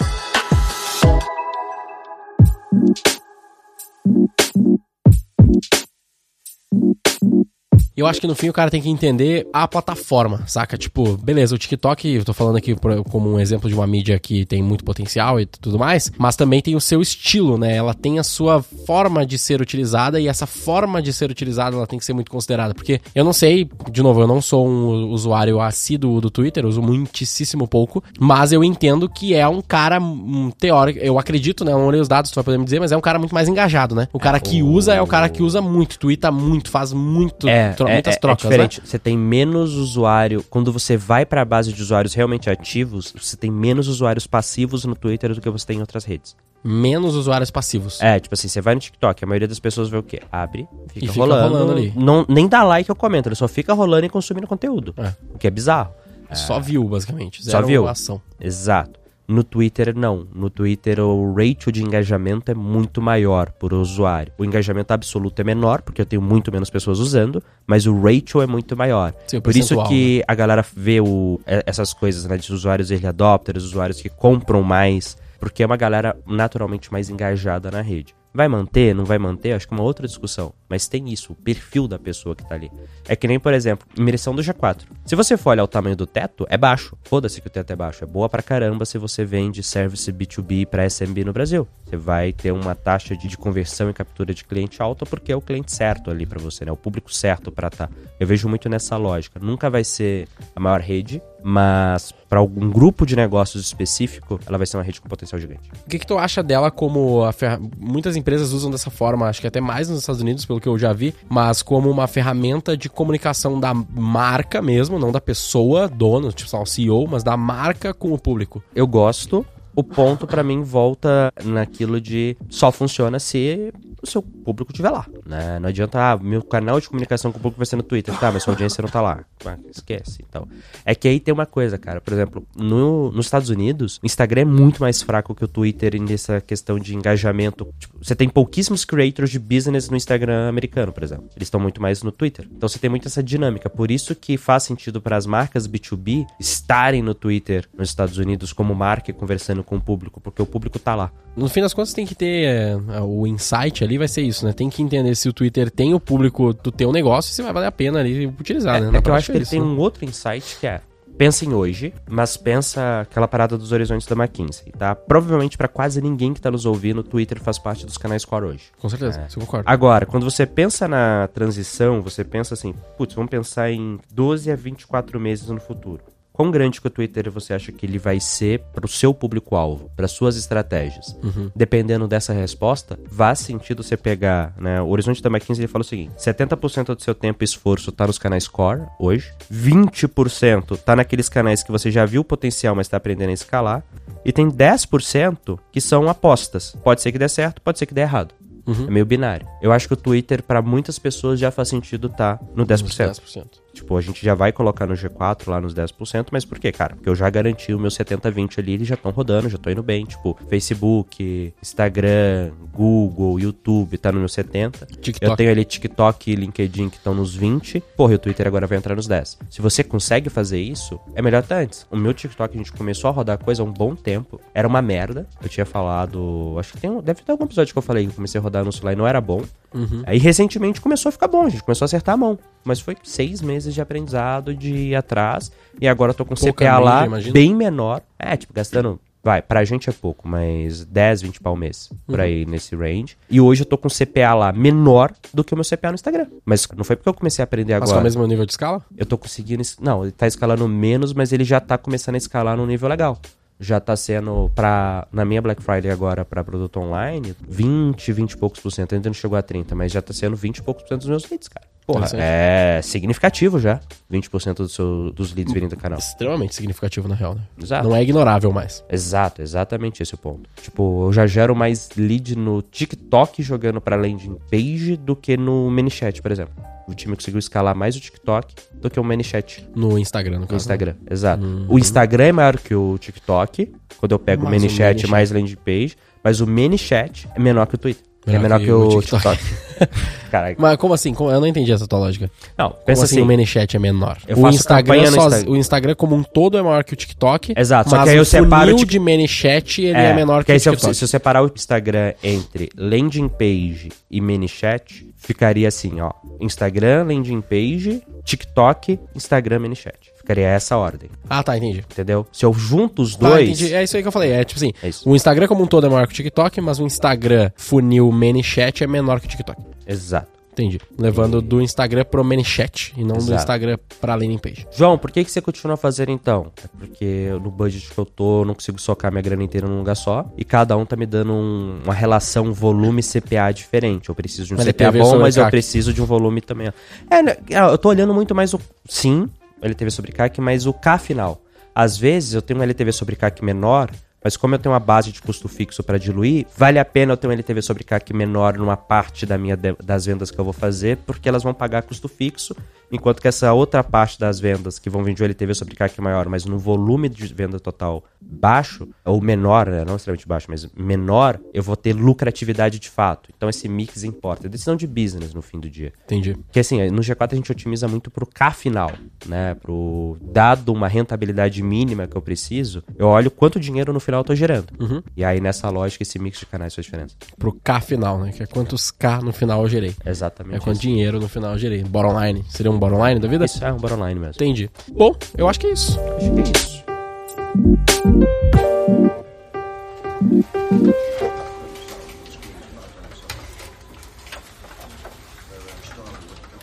Eu 7.96 8.06
acho 8.06 8.20
que 8.20 8.26
no 8.26 8.34
fim 8.34 8.50
o 8.50 8.52
cara 8.52 8.70
tem 8.70 8.82
que 8.82 8.90
entender 8.90 9.48
a 9.52 9.66
plataforma, 9.66 10.42
saca? 10.46 10.76
Tipo, 10.76 11.16
beleza, 11.16 11.54
o 11.54 11.58
TikTok, 11.58 12.06
eu 12.06 12.24
tô 12.24 12.34
falando 12.34 12.56
aqui 12.56 12.76
como 13.10 13.32
um 13.32 13.40
exemplo 13.40 13.70
de 13.70 13.74
uma 13.74 13.86
mídia 13.86 14.18
que 14.18 14.44
tem 14.44 14.62
muito 14.62 14.84
potencial 14.84 15.40
e 15.40 15.46
tudo 15.46 15.78
mais, 15.78 16.12
mas 16.18 16.36
também 16.36 16.60
tem 16.60 16.76
o 16.76 16.80
seu 16.80 17.00
estilo, 17.00 17.56
né? 17.56 17.74
Ela 17.74 17.94
tem 17.94 18.18
a 18.18 18.22
sua 18.22 18.62
forma 18.62 19.24
de 19.24 19.38
ser 19.38 19.62
utilizada 19.62 20.20
e 20.20 20.28
essa 20.28 20.46
forma 20.46 21.00
de 21.00 21.10
ser 21.10 21.30
utilizada 21.30 21.74
ela 21.74 21.86
tem 21.86 21.98
que 21.98 22.04
ser 22.04 22.12
muito 22.12 22.30
considerada. 22.30 22.74
Porque 22.74 23.00
eu 23.14 23.24
não 23.24 23.32
sei, 23.32 23.66
de 23.90 24.02
novo, 24.02 24.20
eu 24.20 24.26
não 24.26 24.42
sou 24.42 24.68
um 24.68 25.08
usuário 25.08 25.58
assíduo 25.58 26.20
do 26.20 26.28
Twitter, 26.28 26.66
uso 26.66 26.82
muitíssimo 26.82 27.66
pouco, 27.66 28.04
mas 28.20 28.52
eu 28.52 28.62
entendo 28.62 29.08
que 29.08 29.32
é 29.32 29.48
um 29.48 29.62
cara 29.62 29.98
um, 29.98 30.50
teórico, 30.50 30.98
eu 30.98 31.18
acredito, 31.18 31.64
né? 31.64 31.72
Eu 31.72 31.78
não 31.78 31.86
olhei 31.86 32.00
os 32.00 32.08
dados, 32.08 32.30
tu 32.30 32.34
vai 32.34 32.44
poder 32.44 32.58
me 32.58 32.64
dizer, 32.64 32.78
mas 32.78 32.92
é 32.92 32.96
um 32.96 33.00
cara 33.00 33.18
muito 33.18 33.34
mais 33.34 33.48
engajado, 33.48 33.94
né? 33.94 34.06
O 34.12 34.18
cara 34.18 34.38
que 34.38 34.62
usa 34.62 34.92
é 34.92 35.00
o 35.00 35.06
cara 35.06 35.30
que 35.30 35.42
usa 35.42 35.62
muito, 35.62 35.98
twitta 35.98 36.30
muito, 36.30 36.70
faz 36.70 36.92
muito, 36.92 37.48
tro- 37.86 37.92
muitas 37.94 38.16
trocas, 38.18 38.44
é 38.44 38.48
né? 38.48 38.66
diferente. 38.68 38.82
Você 38.88 38.98
tem 38.98 39.16
menos 39.16 39.74
usuário. 39.74 40.44
Quando 40.50 40.72
você 40.72 40.96
vai 40.96 41.24
pra 41.26 41.44
base 41.44 41.72
de 41.72 41.80
usuários 41.82 42.14
realmente 42.14 42.48
ativos, 42.50 43.12
você 43.18 43.36
tem 43.36 43.50
menos 43.50 43.88
usuários 43.88 44.26
passivos 44.26 44.84
no 44.84 44.94
Twitter 44.94 45.34
do 45.34 45.40
que 45.40 45.48
você 45.50 45.66
tem 45.66 45.78
em 45.78 45.80
outras 45.80 46.04
redes. 46.04 46.36
Menos 46.64 47.14
usuários 47.14 47.50
passivos. 47.50 48.00
É, 48.02 48.18
tipo 48.18 48.34
assim, 48.34 48.48
você 48.48 48.60
vai 48.60 48.74
no 48.74 48.80
TikTok, 48.80 49.22
a 49.22 49.26
maioria 49.26 49.46
das 49.46 49.60
pessoas 49.60 49.88
vê 49.88 49.96
o 49.96 50.02
quê? 50.02 50.20
Abre, 50.32 50.66
fica, 50.92 51.04
E 51.04 51.08
fica 51.08 51.20
rolando, 51.20 51.52
rolando 51.54 51.72
ali. 51.72 51.92
Não, 51.94 52.26
nem 52.28 52.48
dá 52.48 52.62
like 52.64 52.90
ou 52.90 52.96
comenta, 52.96 53.28
ele 53.28 53.36
só 53.36 53.46
fica 53.46 53.72
rolando 53.72 54.06
e 54.06 54.08
consumindo 54.08 54.46
conteúdo. 54.48 54.92
É. 54.96 55.12
O 55.34 55.38
que 55.38 55.46
é 55.46 55.50
bizarro. 55.50 55.92
Só 56.32 56.58
viu, 56.58 56.82
basicamente. 56.88 57.44
Só 57.44 57.52
Zero 57.52 57.66
viu. 57.68 57.86
ação. 57.86 58.20
Exato. 58.40 58.98
No 59.28 59.42
Twitter, 59.42 59.94
não. 59.96 60.26
No 60.34 60.48
Twitter, 60.48 61.00
o 61.00 61.34
ratio 61.34 61.72
de 61.72 61.82
engajamento 61.82 62.50
é 62.50 62.54
muito 62.54 63.02
maior 63.02 63.50
por 63.50 63.74
usuário. 63.74 64.32
O 64.38 64.44
engajamento 64.44 64.92
absoluto 64.92 65.40
é 65.40 65.44
menor, 65.44 65.82
porque 65.82 66.00
eu 66.00 66.06
tenho 66.06 66.22
muito 66.22 66.52
menos 66.52 66.70
pessoas 66.70 66.98
usando, 67.00 67.42
mas 67.66 67.86
o 67.86 68.00
ratio 68.00 68.40
é 68.40 68.46
muito 68.46 68.76
maior. 68.76 69.12
Sim, 69.26 69.40
por 69.40 69.50
isso 69.56 69.74
que 69.88 70.22
a 70.28 70.34
galera 70.34 70.64
vê 70.74 71.00
o, 71.00 71.40
é- 71.46 71.62
essas 71.66 71.92
coisas, 71.92 72.24
né, 72.24 72.36
de 72.36 72.52
usuários 72.52 72.90
early 72.90 73.06
adopters, 73.06 73.64
usuários 73.64 74.00
que 74.00 74.08
compram 74.08 74.62
mais, 74.62 75.16
porque 75.40 75.62
é 75.62 75.66
uma 75.66 75.76
galera 75.76 76.16
naturalmente 76.26 76.92
mais 76.92 77.10
engajada 77.10 77.70
na 77.70 77.80
rede. 77.82 78.14
Vai 78.36 78.48
manter, 78.48 78.94
não 78.94 79.06
vai 79.06 79.18
manter? 79.18 79.52
Acho 79.52 79.66
que 79.66 79.72
é 79.72 79.76
uma 79.78 79.82
outra 79.82 80.06
discussão. 80.06 80.52
Mas 80.68 80.86
tem 80.86 81.10
isso, 81.10 81.32
o 81.32 81.34
perfil 81.34 81.88
da 81.88 81.98
pessoa 81.98 82.36
que 82.36 82.46
tá 82.46 82.54
ali. 82.54 82.70
É 83.08 83.16
que 83.16 83.26
nem, 83.26 83.40
por 83.40 83.54
exemplo, 83.54 83.88
imersão 83.96 84.34
do 84.34 84.42
G4. 84.42 84.82
Se 85.06 85.16
você 85.16 85.38
for 85.38 85.50
olhar 85.52 85.64
o 85.64 85.66
tamanho 85.66 85.96
do 85.96 86.06
teto, 86.06 86.44
é 86.50 86.58
baixo. 86.58 86.98
Foda-se 87.04 87.40
que 87.40 87.46
o 87.46 87.50
teto 87.50 87.72
é 87.72 87.76
baixo. 87.76 88.04
É 88.04 88.06
boa 88.06 88.28
pra 88.28 88.42
caramba 88.42 88.84
se 88.84 88.98
você 88.98 89.24
vende 89.24 89.62
service 89.62 90.12
B2B 90.12 90.66
para 90.66 90.84
SMB 90.84 91.24
no 91.24 91.32
Brasil. 91.32 91.66
Você 91.86 91.96
vai 91.96 92.30
ter 92.30 92.52
uma 92.52 92.74
taxa 92.74 93.16
de, 93.16 93.26
de 93.26 93.38
conversão 93.38 93.88
e 93.88 93.94
captura 93.94 94.34
de 94.34 94.44
cliente 94.44 94.82
alta 94.82 95.06
porque 95.06 95.32
é 95.32 95.36
o 95.36 95.40
cliente 95.40 95.72
certo 95.72 96.10
ali 96.10 96.26
para 96.26 96.38
você, 96.38 96.66
né? 96.66 96.70
O 96.70 96.76
público 96.76 97.10
certo 97.14 97.50
para 97.50 97.70
tá. 97.70 97.88
Eu 98.20 98.26
vejo 98.26 98.50
muito 98.50 98.68
nessa 98.68 98.98
lógica. 98.98 99.40
Nunca 99.40 99.70
vai 99.70 99.82
ser 99.82 100.28
a 100.54 100.60
maior 100.60 100.82
rede, 100.82 101.22
mas 101.48 102.12
para 102.28 102.40
algum 102.40 102.68
grupo 102.68 103.06
de 103.06 103.14
negócios 103.14 103.64
específico, 103.64 104.40
ela 104.48 104.58
vai 104.58 104.66
ser 104.66 104.76
uma 104.76 104.82
rede 104.82 105.00
com 105.00 105.08
potencial 105.08 105.40
gigante. 105.40 105.70
O 105.86 105.88
que, 105.88 106.00
que 106.00 106.06
tu 106.06 106.18
acha 106.18 106.42
dela 106.42 106.72
como 106.72 107.22
a 107.22 107.30
ferra... 107.30 107.60
muitas 107.78 108.16
empresas 108.16 108.50
usam 108.52 108.68
dessa 108.68 108.90
forma, 108.90 109.28
acho 109.28 109.40
que 109.40 109.46
até 109.46 109.60
mais 109.60 109.88
nos 109.88 110.00
Estados 110.00 110.20
Unidos, 110.20 110.44
pelo 110.44 110.60
que 110.60 110.68
eu 110.68 110.76
já 110.76 110.92
vi, 110.92 111.14
mas 111.28 111.62
como 111.62 111.88
uma 111.88 112.08
ferramenta 112.08 112.76
de 112.76 112.88
comunicação 112.88 113.60
da 113.60 113.72
marca 113.72 114.60
mesmo, 114.60 114.98
não 114.98 115.12
da 115.12 115.20
pessoa, 115.20 115.86
dono, 115.86 116.32
tipo 116.32 116.50
só 116.50 116.60
o 116.60 116.66
CEO, 116.66 117.06
mas 117.08 117.22
da 117.22 117.36
marca 117.36 117.94
com 117.94 118.12
o 118.12 118.18
público. 118.18 118.60
Eu 118.74 118.88
gosto, 118.88 119.46
o 119.76 119.84
ponto 119.84 120.26
para 120.26 120.42
mim 120.42 120.62
volta 120.62 121.32
naquilo 121.44 122.00
de 122.00 122.36
só 122.48 122.72
funciona 122.72 123.18
se 123.18 123.72
o 124.02 124.06
seu 124.06 124.22
público 124.22 124.72
estiver 124.72 124.90
lá, 124.90 125.06
né? 125.26 125.58
Não 125.58 125.68
adianta, 125.68 126.12
ah, 126.12 126.16
meu 126.16 126.42
canal 126.42 126.80
de 126.80 126.88
comunicação 126.88 127.30
com 127.30 127.38
o 127.38 127.40
público 127.40 127.58
vai 127.58 127.66
ser 127.66 127.76
no 127.76 127.82
Twitter, 127.82 128.16
tá, 128.18 128.30
mas 128.30 128.42
sua 128.42 128.52
audiência 128.52 128.80
não 128.80 128.88
tá 128.88 129.00
lá. 129.00 129.24
Ah, 129.44 129.58
esquece, 129.70 130.24
então. 130.28 130.48
É 130.84 130.94
que 130.94 131.08
aí 131.08 131.20
tem 131.20 131.34
uma 131.34 131.46
coisa, 131.46 131.76
cara, 131.76 132.00
por 132.00 132.12
exemplo, 132.12 132.46
no, 132.56 133.10
nos 133.12 133.26
Estados 133.26 133.50
Unidos, 133.50 134.00
o 134.02 134.06
Instagram 134.06 134.42
é 134.42 134.44
muito 134.44 134.80
mais 134.80 135.02
fraco 135.02 135.34
que 135.34 135.44
o 135.44 135.48
Twitter 135.48 136.00
nessa 136.00 136.40
questão 136.40 136.78
de 136.78 136.94
engajamento. 136.94 137.68
Tipo, 137.78 137.98
você 138.02 138.14
tem 138.14 138.28
pouquíssimos 138.28 138.84
creators 138.84 139.30
de 139.30 139.38
business 139.38 139.90
no 139.90 139.96
Instagram 139.96 140.48
americano, 140.48 140.92
por 140.92 141.02
exemplo. 141.02 141.28
Eles 141.36 141.46
estão 141.46 141.60
muito 141.60 141.82
mais 141.82 142.02
no 142.02 142.12
Twitter. 142.12 142.48
Então 142.50 142.68
você 142.68 142.78
tem 142.78 142.88
muito 142.88 143.08
essa 143.08 143.22
dinâmica. 143.22 143.68
Por 143.68 143.90
isso 143.90 144.14
que 144.14 144.36
faz 144.36 144.62
sentido 144.62 145.00
para 145.00 145.16
as 145.16 145.26
marcas 145.26 145.66
B2B 145.66 146.26
estarem 146.38 147.02
no 147.02 147.14
Twitter 147.14 147.68
nos 147.76 147.88
Estados 147.88 148.18
Unidos 148.18 148.52
como 148.52 148.74
marca 148.74 149.12
conversando 149.12 149.64
com 149.66 149.76
o 149.76 149.80
público, 149.80 150.20
porque 150.20 150.40
o 150.40 150.46
público 150.46 150.78
tá 150.78 150.94
lá. 150.94 151.12
No 151.36 151.48
fim 151.48 151.60
das 151.60 151.74
contas, 151.74 151.92
tem 151.92 152.06
que 152.06 152.14
ter 152.14 152.46
é, 152.46 153.00
o 153.02 153.26
insight 153.26 153.84
ali, 153.84 153.98
vai 153.98 154.08
ser 154.08 154.22
isso, 154.22 154.46
né? 154.46 154.52
Tem 154.52 154.70
que 154.70 154.82
entender 154.82 155.14
se 155.14 155.28
o 155.28 155.32
Twitter 155.32 155.70
tem 155.70 155.92
o 155.92 156.00
público 156.00 156.54
do 156.54 156.72
teu 156.72 156.92
negócio 156.92 157.30
e 157.30 157.34
se 157.34 157.42
vai 157.42 157.52
valer 157.52 157.66
a 157.66 157.72
pena 157.72 157.98
ali 157.98 158.26
utilizar, 158.26 158.76
é, 158.76 158.80
né? 158.80 158.98
É 158.98 159.02
que 159.02 159.10
eu 159.10 159.14
acho 159.14 159.30
que 159.30 159.36
ele 159.36 159.44
tem 159.44 159.60
um 159.60 159.76
outro 159.78 160.04
insight 160.04 160.56
que 160.58 160.66
é 160.66 160.80
pensa 161.16 161.44
em 161.44 161.54
hoje, 161.54 161.94
mas 162.08 162.36
pensa 162.36 163.00
aquela 163.00 163.26
parada 163.26 163.56
dos 163.56 163.72
horizontes 163.72 164.06
da 164.06 164.14
McKinsey, 164.14 164.72
tá? 164.72 164.94
Provavelmente 164.94 165.56
para 165.56 165.68
quase 165.68 166.00
ninguém 166.00 166.34
que 166.34 166.40
tá 166.40 166.50
nos 166.50 166.66
ouvindo, 166.66 166.98
o 166.98 167.02
Twitter 167.02 167.40
faz 167.40 167.58
parte 167.58 167.86
dos 167.86 167.96
canais 167.96 168.24
core 168.24 168.46
hoje. 168.46 168.64
Com 168.78 168.88
certeza, 168.88 169.20
é. 169.20 169.40
concordo. 169.40 169.64
Agora, 169.68 170.06
quando 170.06 170.24
você 170.24 170.46
pensa 170.46 170.86
na 170.86 171.28
transição, 171.28 172.02
você 172.02 172.22
pensa 172.22 172.54
assim, 172.54 172.74
putz, 172.96 173.14
vamos 173.14 173.30
pensar 173.30 173.70
em 173.70 173.98
12 174.12 174.50
a 174.50 174.56
24 174.56 175.18
meses 175.18 175.48
no 175.48 175.60
futuro. 175.60 176.02
Quão 176.36 176.50
grande 176.50 176.82
que 176.82 176.86
o 176.86 176.90
Twitter 176.90 177.30
você 177.30 177.54
acha 177.54 177.72
que 177.72 177.86
ele 177.86 177.98
vai 177.98 178.20
ser 178.20 178.60
para 178.74 178.84
o 178.84 178.88
seu 178.88 179.14
público-alvo, 179.14 179.90
para 179.96 180.06
suas 180.06 180.36
estratégias? 180.36 181.16
Uhum. 181.24 181.50
Dependendo 181.56 182.06
dessa 182.06 182.34
resposta, 182.34 182.98
faz 183.10 183.38
sentido 183.38 183.82
você 183.82 183.96
pegar, 183.96 184.52
né? 184.58 184.82
O 184.82 184.88
Horizonte 184.88 185.22
da 185.22 185.30
McKinsey 185.30 185.62
ele 185.62 185.72
fala 185.72 185.80
o 185.80 185.86
seguinte: 185.86 186.12
70% 186.18 186.94
do 186.94 187.02
seu 187.02 187.14
tempo 187.14 187.42
e 187.42 187.46
esforço 187.46 187.88
está 187.88 188.06
nos 188.06 188.18
canais 188.18 188.46
core 188.46 188.82
hoje, 189.00 189.32
20% 189.50 190.74
está 190.74 190.94
naqueles 190.94 191.30
canais 191.30 191.62
que 191.62 191.72
você 191.72 191.90
já 191.90 192.04
viu 192.04 192.20
o 192.20 192.24
potencial, 192.24 192.74
mas 192.74 192.86
está 192.86 192.98
aprendendo 192.98 193.30
a 193.30 193.32
escalar, 193.32 193.82
e 194.22 194.30
tem 194.30 194.50
10% 194.50 195.58
que 195.72 195.80
são 195.80 196.06
apostas. 196.06 196.76
Pode 196.84 197.00
ser 197.00 197.12
que 197.12 197.18
dê 197.18 197.30
certo, 197.30 197.62
pode 197.62 197.78
ser 197.78 197.86
que 197.86 197.94
dê 197.94 198.02
errado. 198.02 198.34
Uhum. 198.66 198.88
É 198.88 198.90
meio 198.90 199.06
binário. 199.06 199.46
Eu 199.62 199.72
acho 199.72 199.86
que 199.86 199.94
o 199.94 199.96
Twitter, 199.96 200.42
para 200.42 200.60
muitas 200.60 200.98
pessoas, 200.98 201.38
já 201.38 201.50
faz 201.50 201.68
sentido 201.68 202.08
estar 202.08 202.36
tá 202.36 202.44
no 202.54 202.66
10%. 202.66 202.82
10%. 202.84 203.46
Tipo, 203.86 203.96
a 203.96 204.00
gente 204.00 204.24
já 204.24 204.34
vai 204.34 204.50
colocar 204.50 204.84
no 204.84 204.94
G4 204.94 205.48
lá 205.48 205.60
nos 205.60 205.72
10%, 205.72 206.26
mas 206.32 206.44
por 206.44 206.58
quê, 206.58 206.72
cara? 206.72 206.96
Porque 206.96 207.08
eu 207.08 207.14
já 207.14 207.30
garanti 207.30 207.72
o 207.72 207.78
meu 207.78 207.88
70-20 207.88 208.58
ali, 208.58 208.72
eles 208.72 208.88
já 208.88 208.96
estão 208.96 209.12
rodando, 209.12 209.48
já 209.48 209.54
estão 209.54 209.72
indo 209.72 209.82
bem. 209.82 210.04
Tipo, 210.04 210.36
Facebook, 210.48 211.54
Instagram, 211.62 212.50
Google, 212.72 213.38
YouTube, 213.38 213.96
tá 213.96 214.10
no 214.10 214.18
meu 214.18 214.28
70. 214.28 214.86
TikTok. 214.86 215.30
Eu 215.30 215.36
tenho 215.36 215.52
ali 215.52 215.64
TikTok 215.64 216.32
e 216.32 216.34
LinkedIn 216.34 216.88
que 216.88 216.96
estão 216.96 217.14
nos 217.14 217.32
20. 217.36 217.80
Porra, 217.96 218.14
e 218.14 218.16
o 218.16 218.18
Twitter 218.18 218.48
agora 218.48 218.66
vai 218.66 218.76
entrar 218.76 218.96
nos 218.96 219.06
10. 219.06 219.38
Se 219.48 219.62
você 219.62 219.84
consegue 219.84 220.28
fazer 220.28 220.60
isso, 220.60 220.98
é 221.14 221.22
melhor 221.22 221.38
até 221.38 221.62
antes. 221.62 221.86
O 221.88 221.96
meu 221.96 222.12
TikTok, 222.12 222.56
a 222.56 222.58
gente 222.58 222.72
começou 222.72 223.08
a 223.08 223.12
rodar 223.12 223.38
coisa 223.38 223.62
há 223.62 223.64
um 223.64 223.72
bom 223.72 223.94
tempo. 223.94 224.40
Era 224.52 224.66
uma 224.66 224.82
merda. 224.82 225.28
Eu 225.40 225.48
tinha 225.48 225.64
falado. 225.64 226.56
Acho 226.58 226.72
que 226.72 226.80
tem, 226.80 227.00
deve 227.02 227.22
ter 227.22 227.30
algum 227.30 227.44
episódio 227.44 227.72
que 227.72 227.78
eu 227.78 227.82
falei 227.82 228.04
que 228.04 228.10
eu 228.10 228.16
comecei 228.16 228.40
a 228.40 228.42
rodar 228.42 228.64
no 228.64 228.72
celular 228.72 228.94
e 228.94 228.96
não 228.96 229.06
era 229.06 229.20
bom. 229.20 229.44
Uhum. 229.74 230.02
Aí 230.06 230.18
recentemente 230.18 230.80
começou 230.80 231.08
a 231.08 231.12
ficar 231.12 231.28
bom, 231.28 231.46
a 231.46 231.48
gente 231.48 231.62
começou 231.62 231.84
a 231.84 231.86
acertar 231.86 232.14
a 232.14 232.18
mão. 232.18 232.38
Mas 232.64 232.80
foi 232.80 232.96
seis 233.02 233.40
meses 233.40 233.74
de 233.74 233.80
aprendizado 233.80 234.54
de 234.54 234.72
ir 234.72 234.94
atrás. 234.94 235.52
E 235.80 235.86
agora 235.86 236.10
eu 236.10 236.14
tô 236.14 236.24
com 236.24 236.34
Pouca 236.34 236.64
CPA 236.64 236.78
lá 236.78 237.06
imagina. 237.06 237.32
bem 237.32 237.54
menor. 237.54 238.02
É, 238.18 238.36
tipo, 238.36 238.52
gastando. 238.52 239.00
Vai, 239.22 239.42
pra 239.42 239.64
gente 239.64 239.90
é 239.90 239.92
pouco, 239.92 240.28
mas 240.28 240.84
10, 240.84 241.22
20 241.22 241.40
pau 241.40 241.56
mês 241.56 241.90
por 242.06 242.20
uhum. 242.20 242.24
aí 242.24 242.46
nesse 242.46 242.76
range. 242.76 243.16
E 243.28 243.40
hoje 243.40 243.62
eu 243.62 243.66
tô 243.66 243.76
com 243.76 243.88
CPA 243.88 244.34
lá 244.34 244.52
menor 244.52 245.12
do 245.34 245.42
que 245.42 245.52
o 245.52 245.56
meu 245.56 245.64
CPA 245.64 245.88
no 245.88 245.96
Instagram. 245.96 246.26
Mas 246.44 246.68
não 246.76 246.84
foi 246.84 246.94
porque 246.94 247.08
eu 247.08 247.14
comecei 247.14 247.42
a 247.42 247.44
aprender 247.44 247.74
agora. 247.74 247.86
Mas 247.86 247.94
com 247.94 248.00
o 248.00 248.04
mesmo 248.04 248.26
nível 248.26 248.46
de 248.46 248.52
escala? 248.52 248.84
Eu 248.96 249.04
tô 249.04 249.18
conseguindo. 249.18 249.64
Não, 249.80 250.04
ele 250.04 250.12
tá 250.12 250.28
escalando 250.28 250.68
menos, 250.68 251.12
mas 251.12 251.32
ele 251.32 251.42
já 251.42 251.58
tá 251.58 251.76
começando 251.76 252.14
a 252.14 252.18
escalar 252.18 252.56
num 252.56 252.66
nível 252.66 252.88
legal 252.88 253.20
já 253.58 253.80
tá 253.80 253.96
sendo 253.96 254.50
para 254.54 255.06
na 255.10 255.24
minha 255.24 255.40
Black 255.40 255.62
Friday 255.62 255.90
agora 255.90 256.24
para 256.24 256.44
produto 256.44 256.78
online, 256.78 257.34
20, 257.48 258.12
20 258.12 258.32
e 258.32 258.36
poucos 258.36 258.60
por 258.60 258.70
cento, 258.70 258.94
ainda 258.94 259.08
não 259.08 259.14
chegou 259.14 259.36
a 259.36 259.42
30, 259.42 259.74
mas 259.74 259.92
já 259.92 260.02
tá 260.02 260.12
sendo 260.12 260.36
20 260.36 260.58
e 260.58 260.62
poucos 260.62 260.82
por 260.82 260.88
cento 260.88 261.00
dos 261.00 261.08
meus 261.08 261.30
leads, 261.30 261.48
cara. 261.48 261.66
Porra, 261.86 262.08
é 262.14 262.80
significativo 262.82 263.60
já. 263.60 263.80
20% 264.10 264.54
do 264.56 264.68
seu, 264.68 265.12
dos 265.12 265.32
leads 265.32 265.54
virem 265.54 265.68
do 265.68 265.76
canal. 265.76 266.00
Extremamente 266.00 266.52
significativo, 266.52 267.06
na 267.06 267.14
real, 267.14 267.36
né? 267.36 267.42
Exato. 267.62 267.88
Não 267.88 267.94
é 267.94 268.02
ignorável 268.02 268.50
mais. 268.50 268.84
Exato, 268.90 269.40
exatamente 269.40 270.02
esse 270.02 270.12
o 270.12 270.18
ponto. 270.18 270.50
Tipo, 270.60 271.06
eu 271.06 271.12
já 271.12 271.28
gero 271.28 271.54
mais 271.54 271.90
lead 271.96 272.36
no 272.36 272.60
TikTok 272.60 273.40
jogando 273.40 273.80
pra 273.80 273.94
landing 273.94 274.36
page 274.50 274.96
do 274.96 275.14
que 275.14 275.36
no 275.36 275.70
ManyChat, 275.70 276.20
por 276.20 276.32
exemplo. 276.32 276.54
O 276.88 276.94
time 276.94 277.16
conseguiu 277.16 277.38
escalar 277.38 277.74
mais 277.74 277.96
o 277.96 278.00
TikTok 278.00 278.54
do 278.74 278.88
que 278.88 278.98
o 278.98 279.04
ManyChat. 279.04 279.68
No 279.74 279.98
Instagram, 279.98 280.40
no 280.40 280.46
caso. 280.46 280.52
No 280.52 280.56
Instagram, 280.56 280.92
né? 280.92 281.08
exato. 281.10 281.44
Uhum. 281.44 281.66
O 281.68 281.78
Instagram 281.78 282.24
é 282.24 282.32
maior 282.32 282.58
que 282.58 282.74
o 282.74 282.96
TikTok, 282.98 283.72
quando 283.98 284.12
eu 284.12 284.18
pego 284.18 284.44
mais 284.44 284.62
o 284.62 284.66
ManyChat 284.66 285.06
mais 285.08 285.30
landing 285.30 285.56
page, 285.56 285.96
mas 286.22 286.40
o 286.40 286.46
ManyChat 286.46 287.28
é 287.34 287.38
menor 287.40 287.66
que 287.66 287.74
o 287.74 287.78
Twitter. 287.78 288.04
É 288.26 288.38
menor 288.38 288.58
que, 288.58 288.64
que 288.64 288.72
o 288.72 289.00
TikTok. 289.00 289.38
TikTok. 289.38 290.56
Mas 290.58 290.76
como 290.76 290.92
assim? 290.92 291.14
Eu 291.18 291.40
não 291.40 291.46
entendi 291.46 291.70
essa 291.70 291.86
tua 291.86 292.00
lógica. 292.00 292.30
Não, 292.58 292.70
pensa 292.70 292.82
como 292.84 292.92
assim, 292.92 293.04
assim 293.04 293.20
o 293.20 293.26
ManyChat 293.26 293.76
é 293.76 293.78
menor? 293.78 294.18
o 294.36 294.48
Instagram, 294.48 295.10
só, 295.12 295.26
Instagram. 295.28 295.50
o 295.50 295.56
Instagram 295.56 295.94
como 295.94 296.16
um 296.16 296.22
todo 296.22 296.58
é 296.58 296.62
maior 296.62 296.82
que 296.84 296.92
o 296.92 296.96
TikTok. 296.96 297.54
Exato, 297.56 297.90
só 297.90 298.02
que 298.02 298.10
aí 298.10 298.16
eu 298.16 298.24
separo 298.24 298.74
o 298.74 298.84
de 298.84 298.98
ManyChat 298.98 299.82
ele 299.82 299.96
é, 299.96 300.10
é 300.10 300.14
menor 300.14 300.44
que 300.44 300.52
o 300.52 300.58
TikTok. 300.58 300.94
Se 300.94 301.04
eu 301.04 301.08
separar 301.08 301.42
o 301.42 301.50
Instagram 301.54 302.14
entre 302.22 302.68
landing 302.76 303.28
page 303.28 303.90
e 304.10 304.20
ManyChat, 304.20 305.14
ficaria 305.16 305.68
assim, 305.68 306.00
ó. 306.00 306.10
Instagram, 306.40 307.04
landing 307.04 307.40
page, 307.40 308.02
TikTok, 308.24 308.98
Instagram, 309.14 309.60
ManyChat. 309.60 310.15
Ficaria 310.26 310.48
essa 310.48 310.76
ordem. 310.76 311.08
Ah, 311.30 311.40
tá, 311.40 311.56
entendi. 311.56 311.84
Entendeu? 311.88 312.26
Se 312.32 312.44
eu 312.44 312.52
junto 312.52 313.00
os 313.00 313.14
tá, 313.14 313.28
dois. 313.28 313.48
Entendi. 313.48 313.72
É 313.72 313.84
isso 313.84 313.96
aí 313.96 314.02
que 314.02 314.08
eu 314.08 314.12
falei. 314.12 314.32
É 314.32 314.42
tipo 314.42 314.58
assim: 314.58 314.72
é 314.82 314.90
o 315.08 315.14
Instagram 315.14 315.46
como 315.46 315.62
um 315.62 315.68
todo 315.68 315.86
é 315.86 315.88
maior 315.88 316.04
que 316.08 316.12
o 316.12 316.16
TikTok, 316.16 316.60
mas 316.60 316.80
o 316.80 316.82
Instagram 316.82 317.52
funil 317.54 318.10
ManyChat 318.10 318.82
é 318.82 318.88
menor 318.88 319.20
que 319.20 319.26
o 319.26 319.30
TikTok. 319.30 319.62
Exato. 319.86 320.36
Entendi. 320.50 320.80
Levando 320.98 321.40
do 321.40 321.60
Instagram 321.60 322.04
pro 322.06 322.24
ManyChat 322.24 322.94
e 322.96 323.04
não 323.04 323.16
Exato. 323.16 323.30
do 323.30 323.34
Instagram 323.36 323.78
pra 324.00 324.14
landing 324.14 324.38
page. 324.38 324.66
João, 324.72 324.98
por 324.98 325.12
que, 325.12 325.22
que 325.22 325.30
você 325.30 325.40
continua 325.40 325.76
fazendo 325.76 326.10
então? 326.10 326.50
É 326.56 326.66
porque 326.78 327.28
no 327.42 327.50
budget 327.50 327.90
que 327.92 327.98
eu 327.98 328.06
tô, 328.06 328.40
eu 328.40 328.44
não 328.46 328.54
consigo 328.54 328.80
socar 328.80 329.12
minha 329.12 329.22
grana 329.22 329.44
inteira 329.44 329.68
num 329.68 329.78
lugar 329.78 329.94
só. 329.94 330.24
E 330.36 330.44
cada 330.44 330.76
um 330.76 330.86
tá 330.86 330.96
me 330.96 331.04
dando 331.04 331.34
um, 331.34 331.78
uma 331.84 331.94
relação 331.94 332.52
volume-CPA 332.52 333.52
diferente. 333.52 334.08
Eu 334.08 334.14
preciso 334.14 334.48
de 334.48 334.54
um 334.54 334.56
mas 334.56 334.66
CPA 334.66 334.90
bom, 334.90 335.18
mas 335.20 335.36
eu 335.36 335.46
preciso 335.48 335.92
de 335.92 336.02
um 336.02 336.06
volume 336.06 336.40
também. 336.40 336.72
É, 337.08 337.22
né, 337.22 337.36
eu 337.50 337.78
tô 337.78 337.90
olhando 337.90 338.14
muito 338.14 338.34
mais 338.34 338.54
o. 338.54 338.60
Sim, 338.88 339.28
LTV 339.62 339.90
sobre 339.90 340.12
CAC, 340.12 340.40
mas 340.40 340.66
o 340.66 340.72
K 340.72 340.98
final. 340.98 341.42
Às 341.74 341.96
vezes 341.96 342.34
eu 342.34 342.42
tenho 342.42 342.60
um 342.60 342.62
LTV 342.62 342.92
sobre 342.92 343.16
CAC 343.16 343.44
menor, 343.44 343.90
mas 344.22 344.36
como 344.36 344.54
eu 344.54 344.58
tenho 344.58 344.72
uma 344.72 344.80
base 344.80 345.12
de 345.12 345.22
custo 345.22 345.48
fixo 345.48 345.82
para 345.82 345.98
diluir, 345.98 346.46
vale 346.56 346.78
a 346.78 346.84
pena 346.84 347.12
eu 347.12 347.16
ter 347.16 347.28
um 347.28 347.32
LTV 347.32 347.62
sobre 347.62 347.84
CAC 347.84 348.12
menor 348.12 348.56
numa 348.56 348.76
parte 348.76 349.24
da 349.24 349.38
minha 349.38 349.56
das 349.56 350.06
vendas 350.06 350.30
que 350.30 350.38
eu 350.38 350.44
vou 350.44 350.52
fazer, 350.52 350.98
porque 351.06 351.28
elas 351.28 351.42
vão 351.42 351.54
pagar 351.54 351.82
custo 351.82 352.08
fixo 352.08 352.56
enquanto 352.90 353.20
que 353.20 353.28
essa 353.28 353.52
outra 353.52 353.82
parte 353.82 354.18
das 354.18 354.38
vendas 354.38 354.78
que 354.78 354.90
vão 354.90 355.02
vir 355.02 355.14
de 355.14 355.24
LTV 355.24 355.54
sobre 355.54 355.74
CAC 355.74 356.00
maior, 356.00 356.28
mas 356.28 356.44
no 356.44 356.58
volume 356.58 357.08
de 357.08 357.26
venda 357.32 357.58
total 357.58 358.04
baixo, 358.20 358.88
ou 359.04 359.20
menor, 359.20 359.68
né? 359.68 359.84
não 359.84 359.96
extremamente 359.96 360.26
baixo, 360.26 360.46
mas 360.48 360.68
menor, 360.76 361.40
eu 361.54 361.62
vou 361.62 361.76
ter 361.76 361.92
lucratividade 361.92 362.78
de 362.78 362.90
fato. 362.90 363.30
Então 363.36 363.48
esse 363.48 363.68
mix 363.68 364.04
importa. 364.04 364.46
É 364.46 364.50
decisão 364.50 364.76
de 364.76 364.86
business 364.86 365.32
no 365.32 365.42
fim 365.42 365.60
do 365.60 365.70
dia. 365.70 365.92
Entendi. 366.04 366.34
Porque 366.34 366.60
assim, 366.60 366.90
no 366.90 367.00
G4 367.00 367.32
a 367.32 367.36
gente 367.36 367.52
otimiza 367.52 367.88
muito 367.88 368.10
pro 368.10 368.26
K 368.26 368.50
final, 368.50 368.92
né? 369.26 369.54
Pro 369.54 370.16
dado 370.20 370.72
uma 370.72 370.88
rentabilidade 370.88 371.62
mínima 371.62 372.06
que 372.06 372.16
eu 372.16 372.22
preciso, 372.22 372.82
eu 372.98 373.06
olho 373.06 373.30
quanto 373.30 373.60
dinheiro 373.60 373.92
no 373.92 374.00
final 374.00 374.20
eu 374.20 374.24
tô 374.24 374.34
gerando. 374.34 374.72
Uhum. 374.80 375.02
E 375.16 375.24
aí 375.24 375.40
nessa 375.40 375.68
lógica 375.70 376.02
esse 376.02 376.18
mix 376.18 376.38
de 376.38 376.46
canais 376.46 376.74
faz 376.74 376.84
diferença. 376.84 377.16
Pro 377.38 377.52
K 377.52 377.80
final, 377.80 378.18
né? 378.18 378.32
Que 378.32 378.42
é 378.42 378.46
quantos 378.46 378.90
K 378.90 379.20
no 379.20 379.32
final 379.32 379.62
eu 379.62 379.68
gerei. 379.68 379.94
Exatamente. 380.04 380.56
É 380.56 380.60
quanto 380.60 380.76
isso. 380.76 380.82
dinheiro 380.82 381.20
no 381.20 381.28
final 381.28 381.52
eu 381.52 381.58
gerei. 381.58 381.82
Bottom 381.82 382.20
line. 382.20 382.44
Seria 382.48 382.70
um 382.70 382.75
bottom 382.78 383.06
line 383.06 383.20
da 383.20 383.28
vida? 383.28 383.44
Isso 383.44 383.64
é 383.64 383.72
um 383.72 383.76
bottom 383.76 384.06
line 384.06 384.20
mesmo. 384.20 384.34
Entendi. 384.34 384.70
Bom, 384.92 385.14
eu 385.36 385.48
acho 385.48 385.58
que 385.60 385.66
é 385.66 385.72
isso. 385.72 385.98
Acho 386.00 386.32
que 386.34 386.40
é 386.40 386.52
isso. 386.64 386.76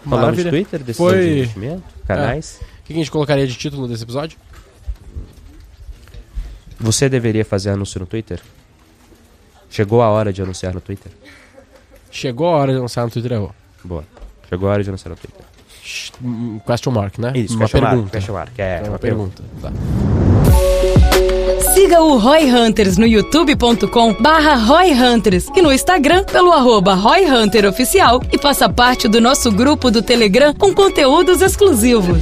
De 0.04 0.10
Maravilha. 0.10 0.50
Twitter, 0.50 0.84
decisão 0.84 1.08
Foi- 1.10 1.22
de 1.22 1.32
investimento, 1.40 1.84
canais. 2.06 2.60
O 2.82 2.84
que 2.86 2.94
a 2.94 2.96
gente 2.96 3.10
colocaria 3.12 3.48
de 3.48 3.56
título 3.56 3.88
desse 3.88 4.04
episódio? 4.04 4.38
Você 6.80 7.08
deveria 7.08 7.46
fazer 7.46 7.70
anúncio 7.70 8.00
no 8.00 8.06
Twitter? 8.06 8.42
Chegou 9.70 10.02
a 10.02 10.10
hora 10.10 10.34
de 10.34 10.42
anunciar 10.42 10.74
no 10.74 10.82
Twitter? 10.82 11.12
Chegou 12.12 12.48
a 12.48 12.58
hora 12.58 12.74
de 12.74 12.78
anunciar 12.78 13.06
no 13.06 13.12
Twitter, 13.12 13.32
errou. 13.32 13.56
Boa. 13.84 14.04
Chegou 14.50 14.70
a 14.70 14.74
hora 14.74 14.84
de 14.84 14.90
anunciar 14.90 15.12
no 15.12 15.16
Twitter. 15.16 15.46
Question 16.66 16.92
mark, 16.92 17.18
né? 17.18 17.34
Isso, 17.36 17.56
uma 17.56 17.66
question 17.66 17.82
mark, 17.82 17.94
pergunta. 17.94 18.12
question 18.12 18.34
mark, 18.34 18.52
é, 18.58 18.78
É 18.78 18.82
uma 18.84 18.90
uma 18.90 19.00
pergunta. 19.00 19.44
Tá. 19.62 19.72
Siga 21.74 22.02
o 22.02 22.18
Roy 22.18 22.52
Hunters 22.52 22.98
no 22.98 23.06
youtube.com 23.08 24.14
barra 24.22 24.56
Roy 24.56 24.94
Hunters 24.94 25.48
e 25.56 25.62
no 25.62 25.74
Instagram 25.74 26.24
pelo 26.26 26.52
arroba 26.52 26.94
Roy 26.94 27.26
Hunter 27.26 27.66
Oficial 27.66 28.22
e 28.32 28.38
faça 28.38 28.70
parte 28.70 29.08
do 29.08 29.20
nosso 29.20 29.52
grupo 29.52 29.90
do 29.90 30.02
Telegram 30.02 30.54
com 30.54 30.74
conteúdos 30.74 31.42
exclusivos. 31.42 32.22